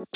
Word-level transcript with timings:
Hello, 0.00 0.14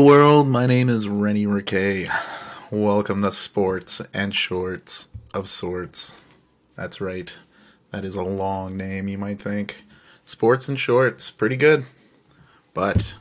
world. 0.00 0.46
My 0.46 0.66
name 0.66 0.88
is 0.88 1.08
Rennie 1.08 1.46
Riquet. 1.46 2.08
Welcome 2.70 3.22
to 3.22 3.32
Sports 3.32 4.00
and 4.14 4.32
Shorts 4.32 5.08
of 5.34 5.48
Sorts. 5.48 6.14
That's 6.76 7.00
right. 7.00 7.34
That 7.90 8.04
is 8.04 8.14
a 8.14 8.22
long 8.22 8.76
name, 8.76 9.08
you 9.08 9.18
might 9.18 9.40
think. 9.40 9.84
Sports 10.24 10.68
and 10.68 10.78
Shorts, 10.78 11.28
pretty 11.28 11.56
good. 11.56 11.86
But 12.72 13.16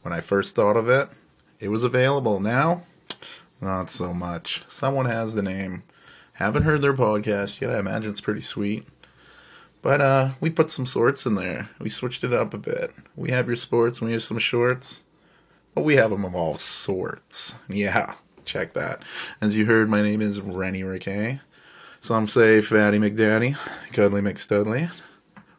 when 0.00 0.14
I 0.14 0.22
first 0.22 0.54
thought 0.54 0.78
of 0.78 0.88
it, 0.88 1.10
it 1.58 1.68
was 1.68 1.82
available. 1.82 2.40
Now, 2.40 2.84
not 3.60 3.90
so 3.90 4.14
much. 4.14 4.64
Someone 4.66 5.04
has 5.04 5.34
the 5.34 5.42
name. 5.42 5.82
Haven't 6.40 6.62
heard 6.62 6.80
their 6.80 6.94
podcast 6.94 7.60
yet. 7.60 7.68
I 7.68 7.78
imagine 7.78 8.10
it's 8.10 8.22
pretty 8.22 8.40
sweet. 8.40 8.88
But 9.82 10.00
uh, 10.00 10.30
we 10.40 10.48
put 10.48 10.70
some 10.70 10.86
sorts 10.86 11.26
in 11.26 11.34
there. 11.34 11.68
We 11.78 11.90
switched 11.90 12.24
it 12.24 12.32
up 12.32 12.54
a 12.54 12.58
bit. 12.58 12.94
We 13.14 13.30
have 13.30 13.46
your 13.46 13.56
sports, 13.56 14.00
we 14.00 14.12
have 14.12 14.22
some 14.22 14.38
shorts. 14.38 15.04
But 15.74 15.82
we 15.84 15.96
have 15.96 16.08
them 16.08 16.24
of 16.24 16.34
all 16.34 16.54
sorts. 16.54 17.54
Yeah, 17.68 18.14
check 18.46 18.72
that. 18.72 19.02
As 19.42 19.54
you 19.54 19.66
heard, 19.66 19.90
my 19.90 20.00
name 20.00 20.22
is 20.22 20.40
Rennie 20.40 20.82
Riquet. 20.82 21.40
Some 22.00 22.26
say 22.26 22.62
Fatty 22.62 22.98
McDaddy, 22.98 23.58
Cuddly 23.92 24.22
McStudley, 24.22 24.90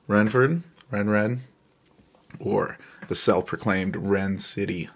Renford, 0.08 0.64
Ren 0.90 1.12
Ren, 1.12 1.42
or 2.40 2.80
the 3.08 3.16
self 3.16 3.46
proclaimed 3.46 3.96
Ren 3.96 4.40
City. 4.40 4.90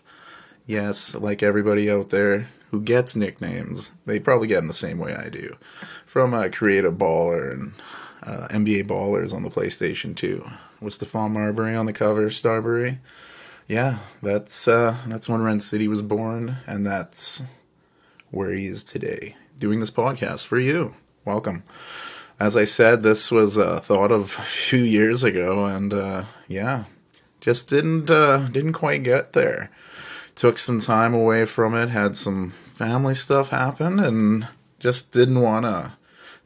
Yes, 0.66 1.16
like 1.16 1.44
everybody 1.44 1.90
out 1.90 2.10
there 2.10 2.48
who 2.72 2.82
gets 2.82 3.16
nicknames, 3.16 3.92
they 4.06 4.20
probably 4.20 4.48
get 4.48 4.58
them 4.58 4.68
the 4.68 4.74
same 4.74 4.98
way 4.98 5.16
I 5.16 5.30
do. 5.30 5.56
From 6.06 6.34
uh, 6.34 6.50
Creative 6.52 6.94
Baller 6.94 7.52
and 7.52 7.74
uh, 8.24 8.48
NBA 8.50 8.88
Ballers 8.88 9.34
on 9.34 9.44
the 9.44 9.50
PlayStation 9.50 10.16
2. 10.16 10.44
With 10.82 10.98
Stephon 10.98 11.32
Marbury 11.32 11.76
on 11.76 11.86
the 11.86 11.94
cover, 11.94 12.30
Starbury 12.30 13.00
yeah, 13.68 13.98
that's 14.22 14.68
uh, 14.68 14.96
that's 15.08 15.28
when 15.28 15.42
Ren 15.42 15.60
City 15.60 15.88
was 15.88 16.02
born, 16.02 16.58
and 16.68 16.86
that's 16.86 17.42
where 18.30 18.52
he 18.52 18.68
is 18.68 18.84
today, 18.84 19.36
doing 19.58 19.80
this 19.80 19.92
podcast 19.92 20.46
for 20.46 20.60
you. 20.60 20.94
Welcome. 21.26 21.64
As 22.40 22.56
I 22.56 22.66
said, 22.66 23.02
this 23.02 23.32
was 23.32 23.58
a 23.58 23.80
thought 23.80 24.12
of 24.12 24.38
a 24.38 24.42
few 24.44 24.84
years 24.84 25.24
ago, 25.24 25.66
and 25.66 25.94
uh, 25.94 26.26
yeah, 26.48 26.84
just 27.42 27.68
didn't 27.68 28.12
uh, 28.12 28.48
didn't 28.50 28.74
quite 28.74 29.02
get 29.04 29.34
there. 29.34 29.72
Took 30.36 30.58
some 30.58 30.80
time 30.82 31.14
away 31.14 31.46
from 31.46 31.74
it, 31.76 31.90
had 31.90 32.18
some 32.18 32.52
family 32.52 33.16
stuff 33.16 33.50
happen, 33.50 34.00
and 34.00 34.48
just 34.80 35.12
didn't 35.12 35.42
want 35.42 35.66
to 35.66 35.94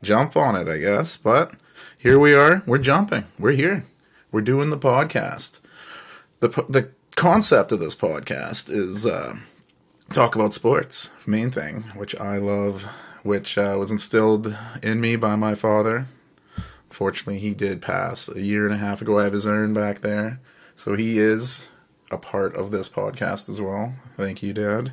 jump 0.01 0.37
on 0.37 0.55
it, 0.55 0.67
I 0.67 0.77
guess. 0.77 1.17
But 1.17 1.53
here 1.97 2.19
we 2.19 2.33
are. 2.33 2.63
We're 2.65 2.77
jumping. 2.77 3.25
We're 3.37 3.51
here. 3.51 3.85
We're 4.31 4.41
doing 4.41 4.69
the 4.69 4.77
podcast. 4.77 5.59
The 6.39 6.49
the 6.69 6.91
concept 7.15 7.71
of 7.71 7.79
this 7.79 7.95
podcast 7.95 8.71
is 8.71 9.05
uh, 9.05 9.35
talk 10.13 10.35
about 10.35 10.53
sports, 10.53 11.09
main 11.25 11.51
thing, 11.51 11.81
which 11.95 12.15
I 12.15 12.37
love, 12.37 12.83
which 13.23 13.57
uh, 13.57 13.75
was 13.77 13.91
instilled 13.91 14.55
in 14.83 15.01
me 15.01 15.15
by 15.15 15.35
my 15.35 15.55
father. 15.55 16.05
Fortunately, 16.89 17.39
he 17.39 17.53
did 17.53 17.81
pass 17.81 18.29
a 18.29 18.41
year 18.41 18.65
and 18.65 18.73
a 18.73 18.77
half 18.77 19.01
ago. 19.01 19.19
I 19.19 19.23
have 19.23 19.33
his 19.33 19.47
urn 19.47 19.73
back 19.73 19.99
there, 20.01 20.39
so 20.75 20.95
he 20.95 21.17
is 21.19 21.69
a 22.11 22.17
part 22.17 22.55
of 22.55 22.71
this 22.71 22.89
podcast 22.89 23.49
as 23.49 23.61
well. 23.61 23.93
Thank 24.17 24.41
you, 24.43 24.53
Dad. 24.53 24.91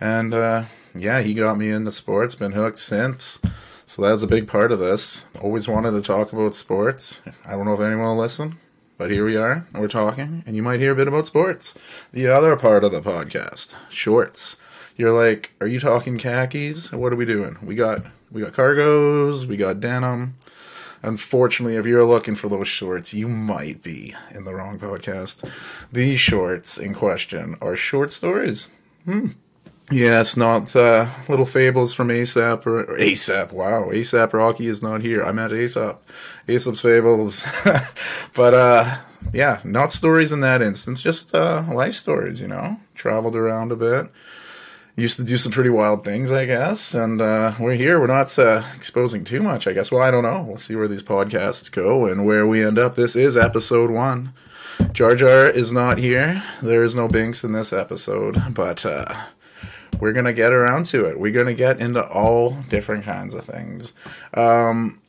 And 0.00 0.34
uh, 0.34 0.64
yeah, 0.94 1.20
he 1.20 1.34
got 1.34 1.58
me 1.58 1.70
into 1.70 1.92
sports. 1.92 2.34
Been 2.34 2.52
hooked 2.52 2.78
since. 2.78 3.40
So 3.86 4.02
that's 4.02 4.22
a 4.22 4.26
big 4.26 4.48
part 4.48 4.72
of 4.72 4.78
this. 4.78 5.24
Always 5.40 5.68
wanted 5.68 5.92
to 5.92 6.02
talk 6.02 6.32
about 6.32 6.54
sports. 6.54 7.20
I 7.44 7.52
don't 7.52 7.66
know 7.66 7.74
if 7.74 7.80
anyone 7.80 8.06
will 8.06 8.16
listen. 8.16 8.58
But 8.98 9.10
here 9.10 9.24
we 9.24 9.36
are, 9.36 9.66
we're 9.74 9.88
talking, 9.88 10.44
and 10.46 10.54
you 10.54 10.62
might 10.62 10.78
hear 10.78 10.92
a 10.92 10.94
bit 10.94 11.08
about 11.08 11.26
sports. 11.26 11.76
The 12.12 12.28
other 12.28 12.56
part 12.56 12.84
of 12.84 12.92
the 12.92 13.00
podcast, 13.00 13.74
shorts. 13.90 14.58
You're 14.96 15.10
like, 15.10 15.50
are 15.60 15.66
you 15.66 15.80
talking 15.80 16.18
khakis? 16.18 16.92
What 16.92 17.12
are 17.12 17.16
we 17.16 17.24
doing? 17.24 17.56
We 17.62 17.74
got 17.74 18.04
we 18.30 18.42
got 18.42 18.52
cargos, 18.52 19.44
we 19.44 19.56
got 19.56 19.80
denim. 19.80 20.36
Unfortunately, 21.02 21.76
if 21.76 21.86
you're 21.86 22.04
looking 22.04 22.36
for 22.36 22.48
those 22.48 22.68
shorts, 22.68 23.12
you 23.12 23.28
might 23.28 23.82
be 23.82 24.14
in 24.30 24.44
the 24.44 24.54
wrong 24.54 24.78
podcast. 24.78 25.48
These 25.90 26.20
shorts 26.20 26.78
in 26.78 26.94
question 26.94 27.56
are 27.60 27.74
short 27.76 28.12
stories. 28.12 28.68
Hmm. 29.04 29.28
Yes, 29.90 30.36
not 30.36 30.74
uh, 30.74 31.06
little 31.28 31.44
fables 31.44 31.92
from 31.92 32.10
Aesop 32.10 32.66
or, 32.66 32.84
or 32.84 32.98
Aesop. 32.98 33.52
Wow, 33.52 33.90
Aesop 33.92 34.32
Rocky 34.32 34.66
is 34.66 34.80
not 34.80 35.02
here. 35.02 35.22
I'm 35.22 35.38
at 35.38 35.52
Aesop. 35.52 36.02
Aesop's 36.48 36.80
fables, 36.80 37.44
but 38.34 38.54
uh, 38.54 38.98
yeah, 39.32 39.60
not 39.64 39.92
stories 39.92 40.32
in 40.32 40.40
that 40.40 40.62
instance. 40.62 41.02
Just 41.02 41.34
uh, 41.34 41.64
life 41.72 41.94
stories. 41.94 42.40
You 42.40 42.48
know, 42.48 42.78
traveled 42.94 43.36
around 43.36 43.72
a 43.72 43.76
bit. 43.76 44.06
Used 44.94 45.16
to 45.16 45.24
do 45.24 45.38
some 45.38 45.52
pretty 45.52 45.70
wild 45.70 46.04
things, 46.04 46.30
I 46.30 46.44
guess, 46.44 46.94
and 46.94 47.18
uh, 47.22 47.54
we're 47.58 47.72
here. 47.72 47.98
We're 47.98 48.08
not 48.08 48.38
uh, 48.38 48.62
exposing 48.76 49.24
too 49.24 49.40
much, 49.40 49.66
I 49.66 49.72
guess. 49.72 49.90
Well, 49.90 50.02
I 50.02 50.10
don't 50.10 50.22
know. 50.22 50.42
We'll 50.42 50.58
see 50.58 50.76
where 50.76 50.86
these 50.86 51.02
podcasts 51.02 51.72
go 51.72 52.04
and 52.04 52.26
where 52.26 52.46
we 52.46 52.62
end 52.62 52.78
up. 52.78 52.94
This 52.94 53.16
is 53.16 53.34
episode 53.34 53.90
one. 53.90 54.34
Jar 54.92 55.14
Jar 55.14 55.48
is 55.48 55.72
not 55.72 55.96
here. 55.96 56.42
There 56.60 56.82
is 56.82 56.94
no 56.94 57.08
Binks 57.08 57.42
in 57.42 57.52
this 57.52 57.72
episode, 57.72 58.54
but 58.54 58.84
uh, 58.84 59.14
we're 59.98 60.12
gonna 60.12 60.34
get 60.34 60.52
around 60.52 60.84
to 60.86 61.06
it. 61.06 61.18
We're 61.18 61.32
gonna 61.32 61.54
get 61.54 61.80
into 61.80 62.06
all 62.06 62.50
different 62.68 63.04
kinds 63.04 63.34
of 63.34 63.44
things. 63.44 63.94
Um, 64.34 65.00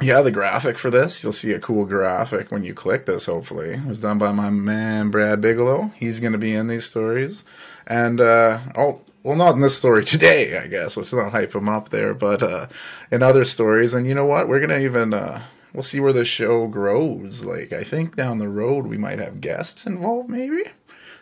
yeah, 0.00 0.22
the 0.22 0.30
graphic 0.30 0.78
for 0.78 0.90
this, 0.90 1.24
you'll 1.24 1.32
see 1.32 1.52
a 1.52 1.58
cool 1.58 1.84
graphic 1.84 2.52
when 2.52 2.62
you 2.62 2.72
click 2.72 3.06
this, 3.06 3.26
hopefully. 3.26 3.70
It 3.70 3.84
was 3.84 3.98
done 3.98 4.18
by 4.18 4.30
my 4.30 4.48
man 4.48 5.10
Brad 5.10 5.40
Bigelow. 5.40 5.90
He's 5.96 6.20
going 6.20 6.34
to 6.34 6.38
be 6.38 6.54
in 6.54 6.68
these 6.68 6.84
stories. 6.84 7.42
And, 7.84 8.20
uh, 8.20 8.60
oh, 8.76 9.00
well, 9.22 9.36
not 9.36 9.54
in 9.54 9.60
this 9.60 9.78
story 9.78 10.04
today, 10.06 10.58
I 10.58 10.66
guess. 10.66 10.96
Let's 10.96 11.12
not 11.12 11.32
hype 11.32 11.54
him 11.54 11.68
up 11.68 11.88
there, 11.88 12.14
but, 12.14 12.42
uh, 12.42 12.66
in 13.10 13.22
other 13.22 13.44
stories. 13.44 13.94
And 13.94 14.06
you 14.06 14.14
know 14.14 14.26
what? 14.26 14.48
We're 14.48 14.66
to 14.66 14.78
even, 14.78 15.14
uh, 15.14 15.42
we'll 15.72 15.82
see 15.82 16.00
where 16.00 16.12
the 16.12 16.24
show 16.24 16.66
grows. 16.66 17.44
Like, 17.44 17.72
I 17.72 17.84
think 17.84 18.16
down 18.16 18.38
the 18.38 18.48
road 18.48 18.86
we 18.86 18.98
might 18.98 19.18
have 19.18 19.40
guests 19.40 19.86
involved, 19.86 20.28
maybe? 20.28 20.64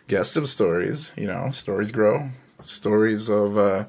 Guests 0.07 0.37
of 0.37 0.47
stories, 0.47 1.11
you 1.17 1.27
know, 1.27 1.51
stories 1.51 1.91
grow 1.91 2.29
stories 2.61 3.29
of 3.29 3.57
uh, 3.57 3.85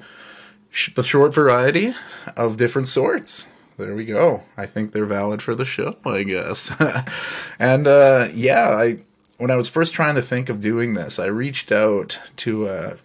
sh- 0.69 0.93
the 0.93 1.03
short 1.03 1.33
variety 1.33 1.93
of 2.35 2.57
different 2.57 2.87
sorts. 2.87 3.47
There 3.77 3.95
we 3.95 4.05
go. 4.05 4.43
I 4.57 4.65
think 4.65 4.91
they're 4.91 5.05
valid 5.05 5.41
for 5.41 5.55
the 5.55 5.65
show, 5.65 5.95
I 6.05 6.23
guess. 6.23 6.71
and 7.59 7.87
uh, 7.87 8.27
yeah, 8.33 8.69
I 8.69 9.03
when 9.37 9.51
I 9.51 9.55
was 9.55 9.69
first 9.69 9.93
trying 9.93 10.15
to 10.15 10.21
think 10.21 10.49
of 10.49 10.59
doing 10.59 10.93
this, 10.93 11.17
I 11.17 11.27
reached 11.27 11.71
out 11.71 12.19
to 12.37 12.67
a 12.67 12.97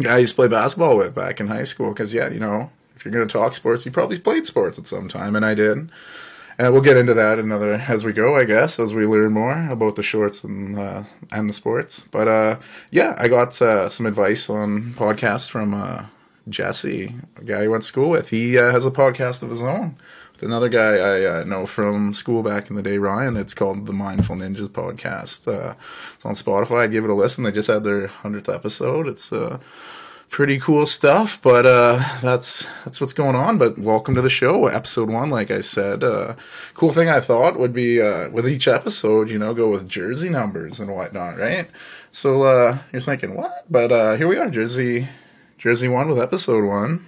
guy 0.00 0.24
to 0.24 0.34
play 0.34 0.48
basketball 0.48 0.96
with 0.96 1.14
back 1.14 1.40
in 1.40 1.46
high 1.46 1.64
school 1.64 1.90
because 1.90 2.12
yeah, 2.12 2.28
you 2.30 2.40
know, 2.40 2.70
if 2.96 3.04
you're 3.04 3.12
going 3.12 3.26
to 3.26 3.32
talk 3.32 3.54
sports, 3.54 3.84
you 3.84 3.92
probably 3.92 4.18
played 4.18 4.46
sports 4.46 4.78
at 4.78 4.86
some 4.86 5.08
time, 5.08 5.36
and 5.36 5.44
I 5.44 5.54
did. 5.54 5.90
And 6.58 6.72
we'll 6.72 6.80
get 6.82 6.96
into 6.96 7.12
that 7.12 7.38
another 7.38 7.74
as 7.74 8.02
we 8.02 8.14
go, 8.14 8.34
I 8.34 8.44
guess, 8.44 8.80
as 8.80 8.94
we 8.94 9.06
learn 9.06 9.32
more 9.32 9.68
about 9.70 9.96
the 9.96 10.02
shorts 10.02 10.42
and 10.42 10.78
uh, 10.78 11.04
and 11.30 11.50
the 11.50 11.54
sports. 11.54 12.06
But 12.10 12.28
uh, 12.28 12.58
yeah, 12.90 13.14
I 13.18 13.28
got 13.28 13.60
uh, 13.60 13.90
some 13.90 14.06
advice 14.06 14.48
on 14.48 14.94
podcasts 14.94 15.50
from 15.50 15.74
uh, 15.74 16.06
Jesse, 16.48 17.14
a 17.36 17.44
guy 17.44 17.64
I 17.64 17.66
went 17.66 17.82
to 17.82 17.88
school 17.88 18.08
with. 18.08 18.30
He 18.30 18.56
uh, 18.56 18.72
has 18.72 18.86
a 18.86 18.90
podcast 18.90 19.42
of 19.42 19.50
his 19.50 19.62
own 19.62 19.96
another 20.42 20.68
guy 20.68 20.96
I 20.96 21.40
uh, 21.40 21.44
know 21.44 21.66
from 21.66 22.12
school 22.12 22.42
back 22.42 22.70
in 22.70 22.76
the 22.76 22.82
day, 22.82 22.98
Ryan. 22.98 23.36
It's 23.36 23.54
called 23.54 23.86
the 23.86 23.92
Mindful 23.92 24.36
Ninjas 24.36 24.68
podcast. 24.68 25.46
it's 26.14 26.24
on 26.24 26.34
Spotify. 26.34 26.82
I'd 26.82 26.92
give 26.92 27.04
it 27.04 27.10
a 27.10 27.14
listen. 27.14 27.44
They 27.44 27.52
just 27.52 27.68
had 27.68 27.84
their 27.84 28.06
hundredth 28.06 28.48
episode. 28.48 29.08
It's 29.08 29.32
pretty 30.28 30.58
cool 30.58 30.86
stuff. 30.86 31.40
But 31.42 31.66
uh, 31.66 32.02
that's 32.20 32.66
that's 32.84 33.00
what's 33.00 33.12
going 33.12 33.34
on. 33.34 33.58
But 33.58 33.78
welcome 33.78 34.14
to 34.14 34.22
the 34.22 34.30
show, 34.30 34.66
episode 34.66 35.10
one. 35.10 35.30
Like 35.30 35.50
I 35.50 35.60
said, 35.60 36.04
uh, 36.04 36.34
cool 36.74 36.92
thing 36.92 37.08
I 37.08 37.20
thought 37.20 37.58
would 37.58 37.72
be 37.72 38.00
uh, 38.00 38.28
with 38.30 38.48
each 38.48 38.68
episode, 38.68 39.30
you 39.30 39.38
know, 39.38 39.54
go 39.54 39.70
with 39.70 39.88
jersey 39.88 40.30
numbers 40.30 40.80
and 40.80 40.94
whatnot, 40.94 41.38
right? 41.38 41.68
So 42.12 42.42
uh, 42.42 42.78
you're 42.92 43.02
thinking 43.02 43.34
what? 43.34 43.64
But 43.70 43.92
uh, 43.92 44.16
here 44.16 44.28
we 44.28 44.36
are, 44.36 44.50
Jersey 44.50 45.08
Jersey 45.58 45.88
one 45.88 46.08
with 46.08 46.18
episode 46.18 46.64
one. 46.64 47.06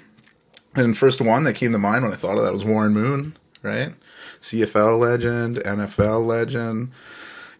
And 0.79 0.97
first 0.97 1.21
one 1.21 1.43
that 1.45 1.55
came 1.55 1.73
to 1.73 1.79
mind 1.79 2.05
when 2.05 2.13
I 2.13 2.17
thought 2.17 2.39
of 2.39 2.45
that 2.45 2.53
was 2.53 2.65
Warren 2.65 2.93
Moon, 2.93 3.37
right? 3.63 3.95
CFL 4.41 4.99
legend, 4.99 5.57
NFL 5.57 6.25
legend, 6.25 6.93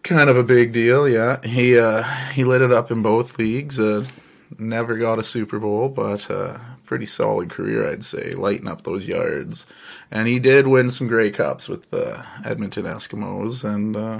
kind 0.03 0.29
of 0.29 0.37
a 0.37 0.43
big 0.43 0.71
deal. 0.71 1.07
Yeah, 1.07 1.45
he 1.45 1.77
uh, 1.77 2.03
he 2.31 2.45
lit 2.45 2.61
it 2.61 2.71
up 2.71 2.91
in 2.91 3.01
both 3.01 3.37
leagues. 3.37 3.77
Uh, 3.77 4.05
never 4.57 4.97
got 4.97 5.19
a 5.19 5.23
Super 5.23 5.59
Bowl, 5.59 5.89
but 5.89 6.31
uh, 6.31 6.57
pretty 6.85 7.05
solid 7.05 7.49
career, 7.49 7.89
I'd 7.89 8.05
say. 8.05 8.31
Lighting 8.31 8.69
up 8.69 8.83
those 8.83 9.05
yards, 9.05 9.67
and 10.09 10.25
he 10.27 10.39
did 10.39 10.67
win 10.67 10.89
some 10.89 11.07
Grey 11.07 11.29
Cups 11.29 11.67
with 11.67 11.89
the 11.91 12.25
Edmonton 12.45 12.85
Eskimos, 12.85 13.65
and 13.65 13.97
uh, 13.97 14.19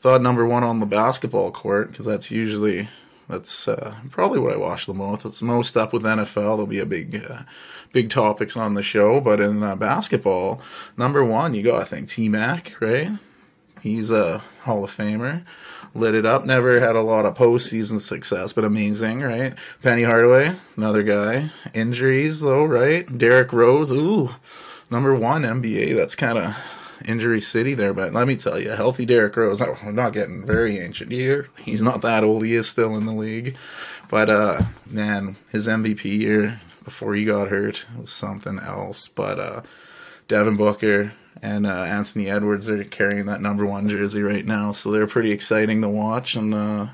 thought 0.00 0.22
number 0.22 0.46
one 0.46 0.64
on 0.64 0.80
the 0.80 0.86
basketball 0.86 1.50
court 1.50 1.90
because 1.90 2.06
that's 2.06 2.30
usually 2.30 2.88
That's 3.28 3.68
uh, 3.68 3.94
probably 4.10 4.38
what 4.38 4.54
I 4.54 4.56
watch 4.56 4.86
the 4.86 4.94
most. 4.94 5.24
It's 5.26 5.42
most 5.42 5.76
up 5.76 5.92
with 5.92 6.02
NFL. 6.02 6.34
There'll 6.34 6.66
be 6.66 6.78
a 6.78 6.86
big, 6.86 7.24
uh, 7.28 7.42
big 7.92 8.08
topics 8.08 8.56
on 8.56 8.74
the 8.74 8.82
show. 8.82 9.20
But 9.20 9.40
in 9.40 9.62
uh, 9.62 9.76
basketball, 9.76 10.62
number 10.96 11.24
one, 11.24 11.54
you 11.54 11.62
got 11.62 11.82
I 11.82 11.84
think 11.84 12.08
T 12.08 12.28
Mac, 12.28 12.74
right? 12.80 13.10
He's 13.82 14.10
a 14.10 14.38
Hall 14.62 14.82
of 14.82 14.96
Famer. 14.96 15.44
Lit 15.94 16.14
it 16.14 16.26
up. 16.26 16.44
Never 16.44 16.80
had 16.80 16.96
a 16.96 17.02
lot 17.02 17.26
of 17.26 17.36
postseason 17.36 18.00
success, 18.00 18.52
but 18.52 18.64
amazing, 18.64 19.20
right? 19.20 19.54
Penny 19.82 20.02
Hardaway, 20.02 20.54
another 20.76 21.02
guy. 21.02 21.50
Injuries 21.74 22.40
though, 22.40 22.64
right? 22.64 23.18
Derrick 23.18 23.52
Rose, 23.52 23.92
ooh, 23.92 24.30
number 24.90 25.14
one 25.14 25.42
NBA. 25.42 25.96
That's 25.96 26.14
kind 26.14 26.38
of 26.38 26.56
injury 27.04 27.40
city 27.40 27.74
there, 27.74 27.92
but 27.92 28.12
let 28.12 28.26
me 28.26 28.36
tell 28.36 28.58
you, 28.58 28.70
healthy 28.70 29.06
Derrick 29.06 29.36
Rose. 29.36 29.60
I'm 29.60 29.94
not 29.94 30.12
getting 30.12 30.44
very 30.44 30.78
ancient 30.78 31.10
here. 31.10 31.48
He's 31.62 31.82
not 31.82 32.02
that 32.02 32.24
old. 32.24 32.44
He 32.44 32.54
is 32.54 32.68
still 32.68 32.96
in 32.96 33.06
the 33.06 33.12
league, 33.12 33.56
but 34.08 34.30
uh, 34.30 34.62
man, 34.86 35.36
his 35.50 35.66
MVP 35.66 36.04
year 36.04 36.60
before 36.84 37.14
he 37.14 37.24
got 37.24 37.48
hurt 37.48 37.86
was 37.98 38.10
something 38.10 38.58
else. 38.58 39.08
But 39.08 39.38
uh, 39.38 39.62
Devin 40.26 40.56
Booker 40.56 41.12
and 41.42 41.66
uh, 41.66 41.82
Anthony 41.82 42.28
Edwards 42.28 42.68
are 42.68 42.82
carrying 42.84 43.26
that 43.26 43.40
number 43.40 43.64
one 43.64 43.88
jersey 43.88 44.22
right 44.22 44.44
now, 44.44 44.72
so 44.72 44.90
they're 44.90 45.06
pretty 45.06 45.30
exciting 45.30 45.82
to 45.82 45.88
watch. 45.88 46.34
And 46.34 46.54
uh, 46.54 46.88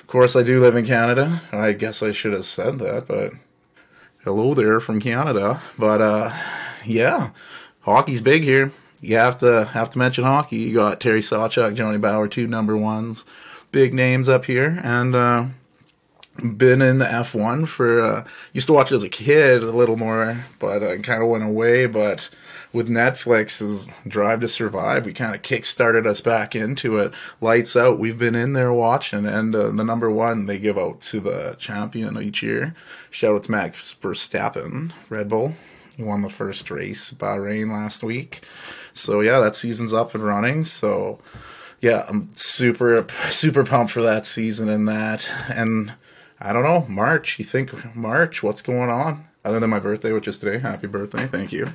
of 0.00 0.06
course, 0.06 0.34
I 0.34 0.42
do 0.42 0.60
live 0.60 0.76
in 0.76 0.86
Canada. 0.86 1.40
I 1.52 1.72
guess 1.72 2.02
I 2.02 2.12
should 2.12 2.32
have 2.32 2.46
said 2.46 2.78
that, 2.80 3.06
but 3.06 3.32
hello 4.24 4.54
there 4.54 4.80
from 4.80 5.00
Canada. 5.00 5.60
But 5.78 6.00
uh, 6.00 6.32
yeah, 6.84 7.30
hockey's 7.82 8.22
big 8.22 8.42
here 8.42 8.72
you 9.00 9.16
have 9.16 9.38
to 9.38 9.64
have 9.64 9.90
to 9.90 9.98
mention 9.98 10.24
hockey. 10.24 10.56
You 10.56 10.74
got 10.74 11.00
Terry 11.00 11.20
Sawchuk, 11.20 11.74
Johnny 11.74 11.98
Bower, 11.98 12.28
two 12.28 12.46
number 12.46 12.76
ones, 12.76 13.24
big 13.72 13.94
names 13.94 14.28
up 14.28 14.44
here, 14.44 14.80
and 14.82 15.14
uh, 15.14 15.46
been 16.56 16.82
in 16.82 16.98
the 16.98 17.06
F1 17.06 17.66
for. 17.66 18.02
Uh, 18.02 18.24
used 18.52 18.66
to 18.66 18.72
watch 18.72 18.92
it 18.92 18.96
as 18.96 19.04
a 19.04 19.08
kid 19.08 19.62
a 19.62 19.70
little 19.70 19.96
more, 19.96 20.44
but 20.58 20.82
I 20.82 20.98
kind 20.98 21.22
of 21.22 21.28
went 21.28 21.44
away. 21.44 21.86
But 21.86 22.30
with 22.72 22.88
Netflix's 22.88 23.88
Drive 24.06 24.40
to 24.40 24.48
Survive, 24.48 25.06
we 25.06 25.12
kind 25.12 25.34
of 25.34 25.42
kick-started 25.42 26.06
us 26.06 26.20
back 26.20 26.54
into 26.54 26.98
it. 26.98 27.12
Lights 27.40 27.76
out. 27.76 27.98
We've 27.98 28.18
been 28.18 28.34
in 28.34 28.52
there 28.52 28.72
watching, 28.72 29.26
and 29.26 29.54
uh, 29.54 29.70
the 29.70 29.84
number 29.84 30.10
one 30.10 30.46
they 30.46 30.58
give 30.58 30.78
out 30.78 31.00
to 31.02 31.20
the 31.20 31.56
champion 31.58 32.20
each 32.20 32.42
year. 32.42 32.74
Shout 33.10 33.34
out 33.34 33.44
to 33.44 33.50
Max 33.50 33.94
Verstappen, 33.94 34.92
Red 35.08 35.28
Bull. 35.28 35.54
He 35.96 36.02
won 36.04 36.22
the 36.22 36.30
first 36.30 36.70
race, 36.70 37.12
Bahrain 37.12 37.70
last 37.70 38.02
week. 38.02 38.42
So 39.00 39.20
yeah, 39.20 39.40
that 39.40 39.56
season's 39.56 39.92
up 39.92 40.14
and 40.14 40.24
running. 40.24 40.64
So 40.64 41.18
yeah, 41.80 42.04
I'm 42.08 42.30
super 42.34 43.06
super 43.30 43.64
pumped 43.64 43.92
for 43.92 44.02
that 44.02 44.26
season 44.26 44.68
and 44.68 44.86
that. 44.88 45.30
And 45.48 45.94
I 46.40 46.52
don't 46.52 46.62
know, 46.62 46.86
March. 46.88 47.38
You 47.38 47.44
think 47.44 47.94
March? 47.96 48.42
What's 48.42 48.62
going 48.62 48.90
on? 48.90 49.26
Other 49.44 49.58
than 49.58 49.70
my 49.70 49.80
birthday, 49.80 50.12
which 50.12 50.28
is 50.28 50.38
today. 50.38 50.58
Happy 50.58 50.86
birthday! 50.86 51.26
Thank 51.26 51.50
you. 51.52 51.72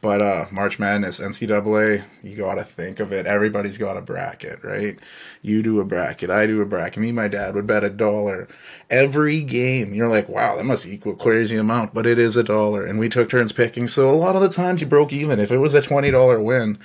But 0.00 0.22
uh, 0.22 0.46
March 0.52 0.78
Madness, 0.78 1.20
NCAA, 1.20 2.04
you 2.22 2.36
got 2.36 2.56
to 2.56 2.64
think 2.64 3.00
of 3.00 3.12
it. 3.12 3.26
Everybody's 3.26 3.78
got 3.78 3.96
a 3.96 4.02
bracket, 4.02 4.62
right? 4.62 4.98
You 5.42 5.62
do 5.62 5.80
a 5.80 5.84
bracket, 5.84 6.30
I 6.30 6.46
do 6.46 6.60
a 6.60 6.66
bracket. 6.66 7.00
Me 7.00 7.08
and 7.08 7.16
my 7.16 7.28
dad 7.28 7.54
would 7.54 7.66
bet 7.66 7.82
a 7.82 7.90
dollar 7.90 8.46
every 8.90 9.42
game. 9.42 9.94
You're 9.94 10.08
like, 10.08 10.28
wow, 10.28 10.56
that 10.56 10.64
must 10.64 10.86
equal 10.86 11.14
crazy 11.14 11.56
amount, 11.56 11.94
but 11.94 12.06
it 12.06 12.18
is 12.18 12.36
a 12.36 12.44
dollar. 12.44 12.84
And 12.84 12.98
we 12.98 13.08
took 13.08 13.30
turns 13.30 13.52
picking. 13.52 13.88
So 13.88 14.10
a 14.10 14.14
lot 14.14 14.36
of 14.36 14.42
the 14.42 14.48
times 14.48 14.80
you 14.80 14.86
broke 14.86 15.12
even. 15.12 15.40
If 15.40 15.50
it 15.50 15.58
was 15.58 15.74
a 15.74 15.80
$20 15.80 16.42
win, 16.42 16.78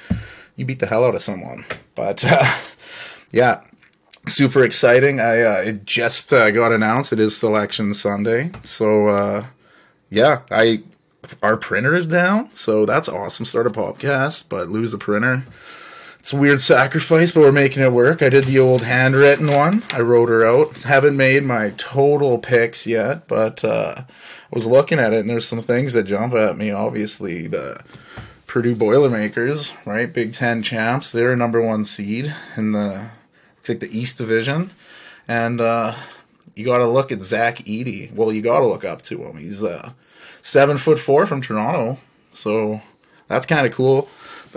you 0.55 0.65
beat 0.65 0.79
the 0.79 0.87
hell 0.87 1.05
out 1.05 1.15
of 1.15 1.21
someone. 1.21 1.65
But 1.95 2.23
uh, 2.27 2.51
yeah, 3.31 3.61
super 4.27 4.63
exciting. 4.63 5.19
I 5.19 5.41
uh, 5.41 5.61
it 5.65 5.85
just 5.85 6.31
uh, 6.33 6.51
got 6.51 6.71
announced. 6.71 7.13
It 7.13 7.19
is 7.19 7.35
Selection 7.35 7.93
Sunday. 7.93 8.51
So 8.63 9.07
uh, 9.07 9.45
yeah, 10.09 10.41
I 10.51 10.83
our 11.41 11.57
printer 11.57 11.95
is 11.95 12.05
down, 12.05 12.49
so 12.53 12.85
that's 12.85 13.09
awesome. 13.09 13.45
Start 13.45 13.67
a 13.67 13.71
podcast, 13.71 14.45
but 14.49 14.69
lose 14.69 14.91
the 14.91 14.97
printer. 14.97 15.45
It's 16.19 16.33
a 16.33 16.37
weird 16.37 16.61
sacrifice, 16.61 17.31
but 17.31 17.41
we're 17.41 17.51
making 17.51 17.81
it 17.81 17.91
work. 17.91 18.21
I 18.21 18.29
did 18.29 18.43
the 18.43 18.59
old 18.59 18.83
handwritten 18.83 19.47
one. 19.47 19.81
I 19.91 20.01
wrote 20.01 20.29
her 20.29 20.45
out. 20.45 20.83
Haven't 20.83 21.17
made 21.17 21.43
my 21.43 21.73
total 21.77 22.37
picks 22.37 22.85
yet, 22.85 23.27
but 23.27 23.63
uh, 23.63 23.95
I 23.97 24.05
was 24.51 24.67
looking 24.67 24.99
at 24.99 25.13
it, 25.13 25.21
and 25.21 25.29
there's 25.29 25.47
some 25.47 25.61
things 25.61 25.93
that 25.93 26.03
jump 26.03 26.35
at 26.35 26.57
me. 26.57 26.69
Obviously, 26.69 27.47
the 27.47 27.83
Purdue 28.45 28.75
Boilermakers, 28.75 29.73
right? 29.85 30.13
Big 30.13 30.33
Ten 30.33 30.61
champs. 30.61 31.11
They're 31.11 31.31
a 31.31 31.37
number 31.37 31.59
one 31.59 31.85
seed 31.85 32.31
in 32.55 32.73
the 32.73 33.09
looks 33.57 33.69
like 33.69 33.79
the 33.79 33.97
East 33.97 34.19
Division, 34.19 34.69
and 35.27 35.59
uh, 35.59 35.95
you 36.55 36.65
got 36.65 36.79
to 36.79 36.87
look 36.87 37.11
at 37.11 37.23
Zach 37.23 37.59
Edey. 37.59 38.13
Well, 38.13 38.31
you 38.31 38.43
got 38.43 38.59
to 38.59 38.67
look 38.67 38.85
up 38.85 39.01
to 39.03 39.23
him. 39.23 39.37
He's 39.37 39.63
uh, 39.63 39.91
seven 40.41 40.77
foot 40.77 40.99
four 40.99 41.25
from 41.25 41.41
Toronto. 41.41 41.97
So 42.33 42.81
that's 43.27 43.45
kind 43.45 43.65
of 43.65 43.73
cool. 43.73 44.09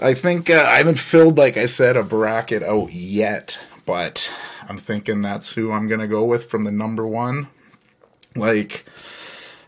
I 0.03 0.15
think 0.15 0.51
uh, 0.51 0.67
I 0.69 0.79
haven't 0.79 0.99
filled, 0.99 1.39
like 1.39 1.57
I 1.57 1.67
said, 1.67 1.97
a 1.97 2.03
bracket 2.03 2.63
out 2.63 2.93
yet, 2.93 3.59
but 3.87 4.31
I'm 4.69 4.79
thinking 4.79 5.23
that's 5.23 5.55
who 5.55 5.73
I'm 5.73 5.89
gonna 5.89 6.09
go 6.09 6.25
with 6.25 6.51
from 6.51 6.65
the 6.65 6.73
number 6.73 7.07
one. 7.07 7.49
Like, 8.35 8.85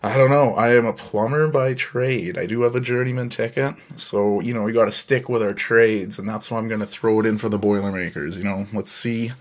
I 0.02 0.16
don't 0.16 0.30
know. 0.30 0.54
I 0.54 0.74
am 0.74 0.86
a 0.86 0.92
plumber 0.92 1.46
by 1.46 1.74
trade. 1.74 2.36
I 2.36 2.46
do 2.46 2.62
have 2.62 2.74
a 2.74 2.80
journeyman 2.80 3.28
ticket, 3.28 3.74
so 3.96 4.40
you 4.40 4.52
know 4.52 4.62
we 4.62 4.72
got 4.72 4.86
to 4.86 4.92
stick 4.92 5.28
with 5.28 5.42
our 5.42 5.54
trades, 5.54 6.18
and 6.18 6.28
that's 6.28 6.50
why 6.50 6.58
I'm 6.58 6.68
gonna 6.68 6.86
throw 6.86 7.20
it 7.20 7.26
in 7.26 7.38
for 7.38 7.48
the 7.48 7.58
Boilermakers. 7.58 8.36
You 8.36 8.44
know, 8.44 8.66
let's 8.72 8.92
see 8.92 9.32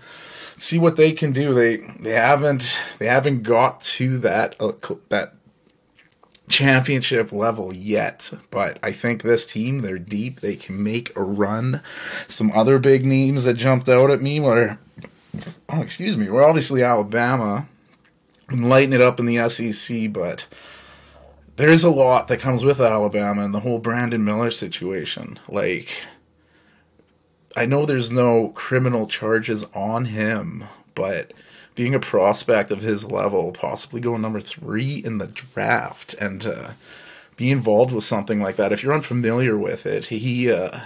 see 0.58 0.78
what 0.78 0.96
they 0.96 1.12
can 1.12 1.32
do. 1.32 1.54
They 1.54 1.78
they 2.00 2.12
haven't 2.12 2.80
they 2.98 3.06
haven't 3.06 3.42
got 3.42 3.80
to 3.82 4.18
that 4.18 4.56
uh, 4.60 4.72
that 5.08 5.34
championship 6.48 7.32
level 7.32 7.74
yet, 7.74 8.32
but 8.50 8.78
I 8.82 8.92
think 8.92 9.22
this 9.22 9.46
team, 9.46 9.80
they're 9.80 9.98
deep. 9.98 10.40
They 10.40 10.56
can 10.56 10.82
make 10.82 11.16
a 11.16 11.22
run. 11.22 11.80
Some 12.28 12.52
other 12.52 12.78
big 12.78 13.04
names 13.04 13.44
that 13.44 13.54
jumped 13.54 13.88
out 13.88 14.10
at 14.10 14.22
me 14.22 14.40
were, 14.40 14.78
oh, 15.68 15.82
excuse 15.82 16.16
me, 16.16 16.30
we're 16.30 16.44
obviously 16.44 16.82
Alabama 16.82 17.66
and 18.48 18.68
lighting 18.68 18.92
it 18.92 19.00
up 19.00 19.18
in 19.18 19.26
the 19.26 19.48
SEC, 19.48 20.12
but 20.12 20.46
there's 21.56 21.84
a 21.84 21.90
lot 21.90 22.28
that 22.28 22.40
comes 22.40 22.62
with 22.62 22.80
Alabama 22.80 23.44
and 23.44 23.54
the 23.54 23.60
whole 23.60 23.78
Brandon 23.78 24.24
Miller 24.24 24.50
situation. 24.50 25.38
Like, 25.48 25.88
I 27.56 27.66
know 27.66 27.86
there's 27.86 28.12
no 28.12 28.50
criminal 28.50 29.06
charges 29.06 29.64
on 29.74 30.04
him, 30.04 30.64
but 30.94 31.32
being 31.76 31.94
a 31.94 32.00
prospect 32.00 32.72
of 32.72 32.80
his 32.80 33.04
level, 33.04 33.52
possibly 33.52 34.00
going 34.00 34.22
number 34.22 34.40
three 34.40 34.96
in 35.04 35.18
the 35.18 35.26
draft, 35.28 36.14
and 36.14 36.44
uh, 36.46 36.70
be 37.36 37.52
involved 37.52 37.92
with 37.92 38.02
something 38.02 38.40
like 38.40 38.56
that. 38.56 38.72
If 38.72 38.82
you're 38.82 38.94
unfamiliar 38.94 39.56
with 39.56 39.86
it, 39.86 40.06
he 40.06 40.50
uh, 40.50 40.80